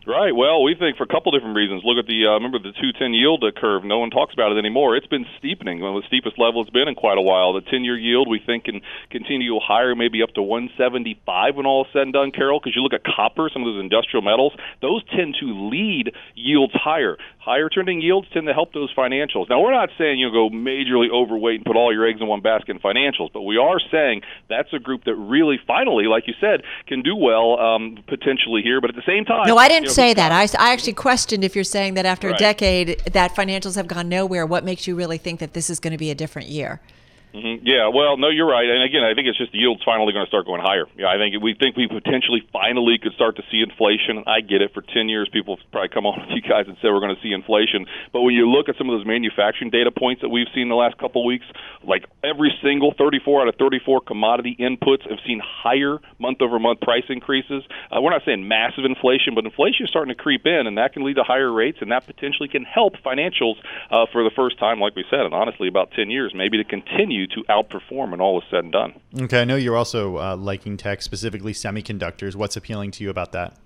Right. 0.04 0.34
Well, 0.34 0.64
we 0.64 0.74
think 0.74 0.96
for 0.96 1.04
a 1.04 1.06
couple 1.06 1.30
different 1.30 1.54
reasons. 1.54 1.82
Look 1.84 1.96
at 1.96 2.10
the 2.10 2.26
uh, 2.26 2.34
remember 2.34 2.58
the 2.58 2.74
210 2.74 3.14
yield 3.14 3.44
curve. 3.54 3.84
No 3.84 4.00
one 4.00 4.10
talks 4.10 4.34
about 4.34 4.50
it 4.50 4.58
anymore. 4.58 4.96
It's 4.96 5.06
been 5.06 5.26
steepening. 5.38 5.78
One 5.78 5.94
of 5.94 6.02
the 6.02 6.08
steepest 6.08 6.40
level 6.42 6.60
it's 6.60 6.74
been 6.74 6.88
in 6.88 6.96
quite 6.96 7.18
a 7.18 7.22
while. 7.22 7.52
The 7.54 7.62
10-year 7.62 7.96
yield 7.96 8.26
we 8.28 8.42
think 8.44 8.64
can 8.64 8.80
continue 9.10 9.60
higher, 9.62 9.94
maybe 9.94 10.22
up 10.22 10.34
to 10.34 10.42
175 10.42 11.54
when 11.54 11.66
all 11.66 11.84
is 11.84 11.90
said 11.92 12.02
and 12.02 12.12
done, 12.12 12.32
Carol. 12.32 12.58
Because 12.58 12.74
you 12.74 12.82
look 12.82 12.98
at 12.98 13.06
copper, 13.06 13.48
some 13.52 13.62
of 13.62 13.70
those 13.70 13.80
industrial 13.80 14.26
metals, 14.26 14.52
those 14.82 15.04
tend 15.14 15.36
to 15.38 15.70
lead 15.70 16.10
yields 16.34 16.74
higher. 16.74 17.16
Higher 17.44 17.68
trending 17.68 18.00
yields 18.00 18.28
tend 18.32 18.46
to 18.46 18.54
help 18.54 18.72
those 18.72 18.94
financials. 18.94 19.50
Now, 19.50 19.60
we're 19.60 19.72
not 19.72 19.88
saying 19.98 20.20
you 20.20 20.30
go 20.30 20.48
majorly 20.48 21.10
overweight 21.10 21.56
and 21.56 21.64
put 21.64 21.74
all 21.74 21.92
your 21.92 22.06
eggs 22.06 22.20
in 22.20 22.28
one 22.28 22.40
basket 22.40 22.70
in 22.70 22.78
financials, 22.78 23.32
but 23.32 23.42
we 23.42 23.56
are 23.56 23.80
saying 23.90 24.22
that's 24.48 24.72
a 24.72 24.78
group 24.78 25.02
that 25.06 25.16
really, 25.16 25.58
finally, 25.66 26.04
like 26.04 26.28
you 26.28 26.34
said, 26.40 26.62
can 26.86 27.02
do 27.02 27.16
well 27.16 27.58
um, 27.58 27.98
potentially 28.06 28.62
here. 28.62 28.80
But 28.80 28.90
at 28.90 28.96
the 28.96 29.02
same 29.04 29.24
time, 29.24 29.48
no, 29.48 29.56
I 29.56 29.66
didn't 29.66 29.82
you 29.82 29.88
know, 29.88 29.92
say 29.94 30.14
that. 30.14 30.30
I, 30.30 30.42
I 30.56 30.72
actually 30.72 30.92
questioned 30.92 31.42
if 31.42 31.56
you're 31.56 31.64
saying 31.64 31.94
that 31.94 32.06
after 32.06 32.28
Right. 32.28 32.36
a 32.36 32.38
decade 32.38 33.00
that 33.12 33.34
financials 33.34 33.74
have 33.74 33.88
gone 33.88 34.08
nowhere. 34.08 34.46
What 34.46 34.62
makes 34.64 34.86
you 34.86 34.94
really 34.94 35.18
think 35.18 35.40
that 35.40 35.52
this 35.52 35.68
is 35.68 35.80
going 35.80 35.90
to 35.90 35.98
be 35.98 36.12
a 36.12 36.14
different 36.14 36.48
year? 36.48 36.80
Hmm 37.32 37.64
Yeah, 37.64 37.88
well, 37.88 38.16
no, 38.16 38.28
you're 38.28 38.48
right. 38.48 38.68
And 38.68 38.84
again, 38.84 39.02
I 39.04 39.14
think 39.14 39.26
it's 39.26 39.38
just 39.38 39.52
the 39.52 39.58
yield's 39.58 39.82
finally 39.84 40.12
going 40.12 40.24
to 40.24 40.28
start 40.28 40.44
going 40.46 40.60
higher. 40.60 40.84
Yeah, 40.96 41.08
I 41.08 41.16
think 41.16 41.40
we 41.42 41.54
think 41.54 41.76
we 41.76 41.88
potentially 41.88 42.44
finally 42.52 42.98
could 43.00 43.12
start 43.14 43.36
to 43.36 43.44
see 43.50 43.64
inflation. 43.64 44.24
I 44.26 44.40
get 44.40 44.60
it. 44.60 44.72
For 44.74 44.82
10 44.82 45.08
years, 45.08 45.28
people 45.32 45.56
have 45.56 45.64
probably 45.72 45.88
come 45.88 46.06
on 46.06 46.20
with 46.20 46.30
you 46.36 46.42
guys 46.42 46.68
and 46.68 46.76
said 46.80 46.92
we're 46.92 47.00
going 47.00 47.16
to 47.16 47.22
see 47.22 47.32
inflation. 47.32 47.86
But 48.12 48.22
when 48.22 48.34
you 48.34 48.48
look 48.48 48.68
at 48.68 48.76
some 48.76 48.88
of 48.88 48.98
those 48.98 49.06
manufacturing 49.06 49.70
data 49.70 49.90
points 49.90 50.20
that 50.20 50.28
we've 50.28 50.48
seen 50.54 50.68
in 50.68 50.68
the 50.68 50.76
last 50.76 50.98
couple 50.98 51.22
of 51.22 51.26
weeks, 51.26 51.46
like 51.82 52.04
every 52.22 52.52
single 52.62 52.92
34 52.96 53.42
out 53.42 53.48
of 53.48 53.56
34 53.56 54.02
commodity 54.02 54.56
inputs 54.60 55.08
have 55.08 55.18
seen 55.26 55.40
higher 55.40 55.98
month 56.18 56.42
over 56.42 56.58
month 56.58 56.80
price 56.80 57.04
increases. 57.08 57.64
Uh, 57.90 58.00
we're 58.00 58.10
not 58.12 58.22
saying 58.24 58.46
massive 58.46 58.84
inflation, 58.84 59.34
but 59.34 59.44
inflation 59.44 59.84
is 59.84 59.90
starting 59.90 60.14
to 60.14 60.20
creep 60.20 60.44
in, 60.46 60.66
and 60.66 60.76
that 60.76 60.92
can 60.92 61.02
lead 61.04 61.16
to 61.16 61.24
higher 61.24 61.50
rates, 61.50 61.78
and 61.80 61.90
that 61.90 62.06
potentially 62.06 62.48
can 62.48 62.64
help 62.64 62.94
financials 63.04 63.56
uh, 63.90 64.06
for 64.12 64.22
the 64.22 64.30
first 64.36 64.58
time, 64.58 64.80
like 64.80 64.94
we 64.94 65.04
said, 65.10 65.20
and 65.20 65.34
honestly, 65.34 65.68
about 65.68 65.90
10 65.92 66.10
years, 66.10 66.32
maybe 66.34 66.58
to 66.58 66.64
continue 66.64 67.21
to 67.28 67.42
outperform 67.48 68.10
when 68.10 68.20
all 68.20 68.38
is 68.38 68.44
said 68.50 68.64
and 68.64 68.72
done. 68.72 69.00
Okay, 69.22 69.42
I 69.42 69.44
know 69.44 69.56
you're 69.56 69.76
also 69.76 70.18
uh, 70.18 70.36
liking 70.36 70.76
tech, 70.76 71.02
specifically 71.02 71.52
semiconductors. 71.52 72.34
What's 72.34 72.56
appealing 72.56 72.90
to 72.92 73.04
you 73.04 73.10
about 73.10 73.32
that? 73.32 73.56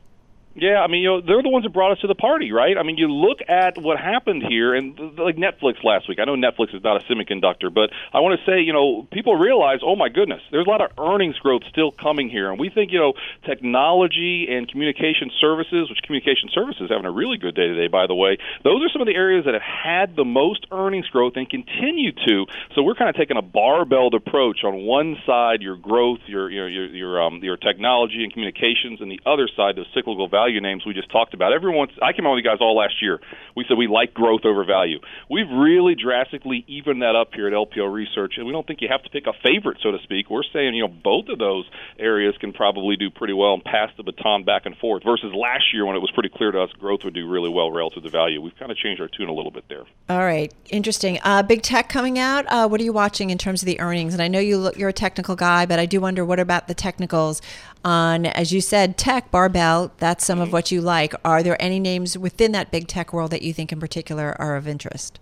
Yeah, 0.59 0.81
I 0.81 0.87
mean, 0.87 1.03
you 1.03 1.09
know, 1.09 1.21
they're 1.21 1.43
the 1.43 1.53
ones 1.53 1.65
that 1.69 1.75
brought 1.75 1.93
us 1.93 2.01
to 2.01 2.07
the 2.07 2.15
party, 2.15 2.51
right? 2.51 2.79
I 2.79 2.83
mean, 2.83 2.97
you 2.97 3.13
look 3.13 3.41
at 3.47 3.77
what 3.77 4.01
happened 4.01 4.43
here, 4.49 4.75
and 4.75 4.97
like 5.19 5.37
Netflix 5.37 5.85
last 5.85 6.09
week. 6.09 6.19
I 6.19 6.25
know 6.25 6.33
Netflix 6.33 6.75
is 6.75 6.83
not 6.83 6.97
a 6.97 7.05
semiconductor, 7.13 7.69
but 7.69 7.93
I 8.15 8.21
want 8.21 8.41
to 8.41 8.47
say, 8.51 8.63
you 8.65 8.73
know, 8.73 9.07
people 9.13 9.37
realize, 9.37 9.81
oh 9.85 9.97
my 9.97 10.09
goodness, 10.09 10.41
there's 10.51 10.67
a 10.67 10.71
lot 10.71 10.81
of 10.81 10.97
earnings 10.97 11.37
growth 11.41 11.61
still 11.69 11.93
coming 11.93 12.31
here, 12.31 12.49
and 12.51 12.59
we 12.59 12.71
think, 12.71 12.91
you 12.91 12.99
know, 12.99 13.13
technology 13.45 14.49
and 14.49 14.67
communication 14.67 15.31
services, 15.39 15.91
which 15.91 16.01
communication 16.01 16.49
services 16.49 16.89
having 16.89 17.05
a 17.05 17.13
really 17.13 17.37
good 17.37 17.55
day 17.55 17.69
today, 17.69 17.89
by 17.89 18.07
the 18.07 18.15
way. 18.15 18.39
Those 18.65 18.81
are 18.81 18.89
some 18.89 19.03
of 19.03 19.07
the 19.07 19.15
areas 19.15 19.45
that 19.45 19.53
have 19.53 19.61
had 19.61 20.17
the 20.17 20.25
most 20.25 20.67
earnings 20.73 21.07
growth 21.09 21.35
and 21.37 21.45
continue 21.51 22.13
to. 22.13 22.47
So 22.75 22.83
we're 22.83 22.95
kind 22.95 23.11
of 23.11 23.17
taking 23.17 23.37
a 23.37 23.43
barbelled 23.43 24.15
approach. 24.15 24.65
On 24.65 24.87
one 24.87 25.17
side, 25.27 25.61
your 25.61 25.77
growth, 25.77 26.21
your 26.27 26.51
your 26.51 26.67
your 26.67 26.87
your, 26.87 27.23
um, 27.23 27.45
your 27.45 27.59
technology 27.59 28.25
and 28.25 28.33
communications, 28.33 29.03
and 29.03 29.11
the 29.13 29.21
other 29.27 29.51
side, 29.55 29.77
those 29.77 29.93
cyclical 29.93 30.29
value 30.29 30.46
names 30.55 30.85
we 30.87 30.95
just 30.95 31.11
talked 31.11 31.35
about. 31.35 31.53
Everyone, 31.53 31.89
I 32.03 32.13
came 32.13 32.27
on 32.27 32.35
with 32.35 32.45
you 32.45 32.51
guys 32.51 32.59
all 32.61 32.77
last 32.77 33.03
year. 33.03 33.21
We 33.57 33.65
said 33.69 33.77
we 33.77 33.87
like 33.87 34.15
growth 34.15 34.45
over 34.45 34.65
value. 34.65 35.01
We've 35.31 35.49
really 35.49 35.95
drastically 35.95 36.65
evened 36.67 37.03
that 37.03 37.17
up 37.17 37.35
here 37.35 37.47
at 37.47 37.53
LPL 37.53 37.93
Research, 37.93 38.35
and 38.37 38.47
we 38.47 38.53
don't 38.53 38.67
think 38.67 38.81
you 38.81 38.89
have 38.91 39.03
to 39.03 39.11
pick 39.11 39.27
a 39.27 39.33
favorite, 39.43 39.79
so 39.83 39.91
to 39.93 39.99
speak. 40.03 40.31
We're 40.31 40.43
saying 40.53 40.75
you 40.75 40.83
know 40.83 40.93
both 40.93 41.29
of 41.29 41.39
those 41.39 41.69
areas 41.99 42.35
can 42.41 42.53
probably 42.53 42.97
do 42.97 43.11
pretty 43.11 43.35
well 43.35 43.55
and 43.55 43.65
pass 43.65 43.91
the 43.97 44.03
baton 44.03 44.45
back 44.45 44.67
and 44.67 44.77
forth. 44.77 45.03
Versus 45.05 45.33
last 45.35 45.73
year 45.73 45.87
when 45.87 45.97
it 45.97 46.01
was 46.01 46.11
pretty 46.13 46.31
clear 46.31 46.53
to 46.53 46.63
us 46.63 46.73
growth 46.73 47.01
would 47.05 47.15
do 47.15 47.29
really 47.29 47.51
well 47.51 47.71
relative 47.71 48.03
to 48.03 48.11
value. 48.11 48.41
We've 48.41 48.57
kind 48.59 48.71
of 48.71 48.77
changed 48.77 49.01
our 49.01 49.09
tune 49.09 49.29
a 49.29 49.35
little 49.35 49.51
bit 49.51 49.65
there. 49.69 49.85
All 50.09 50.25
right, 50.25 50.53
interesting. 50.71 51.19
Uh, 51.23 51.43
big 51.43 51.63
tech 51.63 51.89
coming 51.89 52.19
out. 52.19 52.45
Uh, 52.49 52.69
what 52.69 52.81
are 52.81 52.85
you 52.85 52.93
watching 52.93 53.31
in 53.31 53.39
terms 53.39 53.63
of 53.63 53.67
the 53.67 53.81
earnings? 53.81 54.13
And 54.13 54.23
I 54.23 54.29
know 54.29 54.39
you 54.39 54.59
look, 54.59 54.77
you're 54.77 54.89
a 54.89 54.93
technical 54.93 55.37
guy, 55.37 55.67
but 55.67 55.79
I 55.79 55.87
do 55.87 56.01
wonder 56.01 56.25
what 56.25 56.39
about 56.39 56.69
the 56.69 56.75
technicals 56.75 57.43
on, 57.87 58.27
as 58.27 58.53
you 58.53 58.61
said, 58.61 58.99
tech 58.99 59.31
barbell. 59.31 59.93
That's 59.99 60.27
some 60.27 60.41
of 60.41 60.49
mm-hmm. 60.49 60.53
what 60.53 60.71
you 60.73 60.81
like. 60.81 61.15
Are 61.25 61.43
there 61.43 61.61
any 61.63 61.79
names 61.79 62.19
within 62.19 62.53
that 62.53 62.71
big 62.71 62.89
tech 62.89 63.13
world 63.13 63.31
that 63.31 63.43
you 63.43 63.53
think 63.53 63.73
in 63.73 63.81
particular 63.81 64.35
are 64.39 64.57
of 64.57 64.67
interest? 64.67 65.21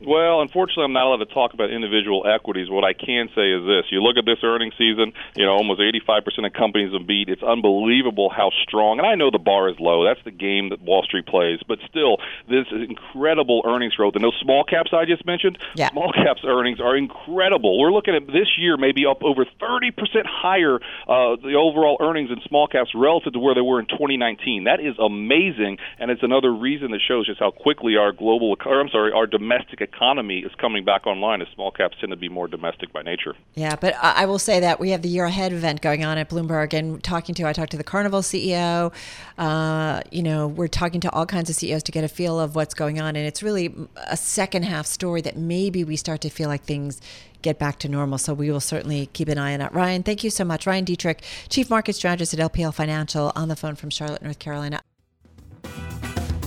Well, 0.00 0.42
unfortunately, 0.42 0.84
I'm 0.84 0.92
not 0.92 1.06
allowed 1.06 1.24
to 1.26 1.34
talk 1.34 1.54
about 1.54 1.70
individual 1.70 2.22
equities. 2.26 2.70
What 2.70 2.84
I 2.84 2.92
can 2.92 3.28
say 3.34 3.50
is 3.50 3.66
this: 3.66 3.90
you 3.90 4.00
look 4.02 4.16
at 4.16 4.24
this 4.24 4.38
earnings 4.42 4.74
season. 4.78 5.12
You 5.34 5.44
know, 5.44 5.52
almost 5.52 5.80
85% 5.80 6.46
of 6.46 6.52
companies 6.52 6.92
have 6.92 7.06
beat. 7.06 7.28
It's 7.28 7.42
unbelievable 7.42 8.30
how 8.30 8.50
strong. 8.62 8.98
And 8.98 9.06
I 9.06 9.14
know 9.16 9.30
the 9.30 9.38
bar 9.42 9.68
is 9.68 9.76
low. 9.80 10.04
That's 10.04 10.22
the 10.24 10.30
game 10.30 10.70
that 10.70 10.80
Wall 10.80 11.02
Street 11.02 11.26
plays. 11.26 11.58
But 11.66 11.78
still, 11.88 12.18
this 12.48 12.66
is 12.70 12.88
incredible 12.88 13.62
earnings 13.66 13.94
growth. 13.94 14.14
And 14.14 14.22
those 14.22 14.38
small 14.40 14.62
caps 14.62 14.90
I 14.92 15.04
just 15.04 15.26
mentioned, 15.26 15.58
Yeah. 15.74 15.90
small 15.90 16.12
caps 16.12 16.42
earnings 16.44 16.80
are 16.80 16.96
incredible. 16.96 17.78
We're 17.78 17.92
looking 17.92 18.14
at 18.14 18.26
this 18.28 18.56
year 18.56 18.76
maybe 18.76 19.04
up 19.06 19.24
over 19.24 19.44
30% 19.44 20.26
higher 20.26 20.76
uh, 21.08 21.36
the 21.42 21.54
overall 21.58 21.96
earnings 22.00 22.30
in 22.30 22.40
small 22.46 22.68
caps 22.68 22.90
relative 22.94 23.32
to 23.32 23.38
where 23.38 23.54
they 23.54 23.60
were 23.60 23.80
in 23.80 23.86
2019. 23.86 24.64
That 24.64 24.80
is 24.80 24.94
amazing, 24.98 25.78
and 25.98 26.10
it's 26.10 26.22
another 26.22 26.52
reason 26.54 26.92
that 26.92 27.00
shows 27.06 27.26
just 27.26 27.40
how 27.40 27.50
quickly 27.50 27.96
our 27.96 28.12
global, 28.12 28.56
or 28.64 28.80
I'm 28.80 28.88
sorry, 28.90 29.12
our 29.12 29.26
domestic 29.26 29.80
economy 29.92 30.40
is 30.40 30.52
coming 30.56 30.84
back 30.84 31.06
online. 31.06 31.42
As 31.42 31.48
small 31.54 31.70
caps 31.70 31.96
tend 32.00 32.10
to 32.10 32.16
be 32.16 32.28
more 32.28 32.48
domestic 32.48 32.92
by 32.92 33.02
nature. 33.02 33.34
Yeah, 33.54 33.76
but 33.76 33.94
I 34.00 34.26
will 34.26 34.38
say 34.38 34.60
that 34.60 34.80
we 34.80 34.90
have 34.90 35.02
the 35.02 35.08
year 35.08 35.24
ahead 35.24 35.52
event 35.52 35.80
going 35.80 36.04
on 36.04 36.18
at 36.18 36.28
Bloomberg, 36.28 36.72
and 36.72 37.02
talking 37.02 37.34
to 37.36 37.46
I 37.46 37.52
talked 37.52 37.72
to 37.72 37.76
the 37.76 37.84
Carnival 37.84 38.20
CEO. 38.20 38.92
Uh, 39.36 40.02
you 40.10 40.22
know, 40.22 40.46
we're 40.46 40.68
talking 40.68 41.00
to 41.00 41.10
all 41.12 41.26
kinds 41.26 41.50
of 41.50 41.56
CEOs 41.56 41.82
to 41.84 41.92
get 41.92 42.04
a 42.04 42.08
feel 42.08 42.38
of 42.38 42.54
what's 42.54 42.74
going 42.74 43.00
on, 43.00 43.16
and 43.16 43.26
it's 43.26 43.42
really 43.42 43.74
a 44.08 44.16
second 44.16 44.64
half 44.64 44.86
story 44.86 45.20
that 45.22 45.36
maybe 45.36 45.84
we 45.84 45.96
start 45.96 46.20
to 46.22 46.30
feel 46.30 46.48
like 46.48 46.62
things 46.62 47.00
get 47.42 47.58
back 47.58 47.78
to 47.80 47.88
normal. 47.88 48.18
So 48.18 48.34
we 48.34 48.50
will 48.50 48.60
certainly 48.60 49.06
keep 49.12 49.28
an 49.28 49.38
eye 49.38 49.52
on 49.52 49.60
that. 49.60 49.74
Ryan, 49.74 50.02
thank 50.02 50.24
you 50.24 50.30
so 50.30 50.44
much. 50.44 50.66
Ryan 50.66 50.84
Detrick, 50.84 51.20
Chief 51.48 51.70
Market 51.70 51.94
Strategist 51.94 52.34
at 52.34 52.40
LPL 52.40 52.74
Financial, 52.74 53.32
on 53.36 53.48
the 53.48 53.56
phone 53.56 53.74
from 53.74 53.90
Charlotte, 53.90 54.22
North 54.22 54.38
Carolina. 54.38 54.80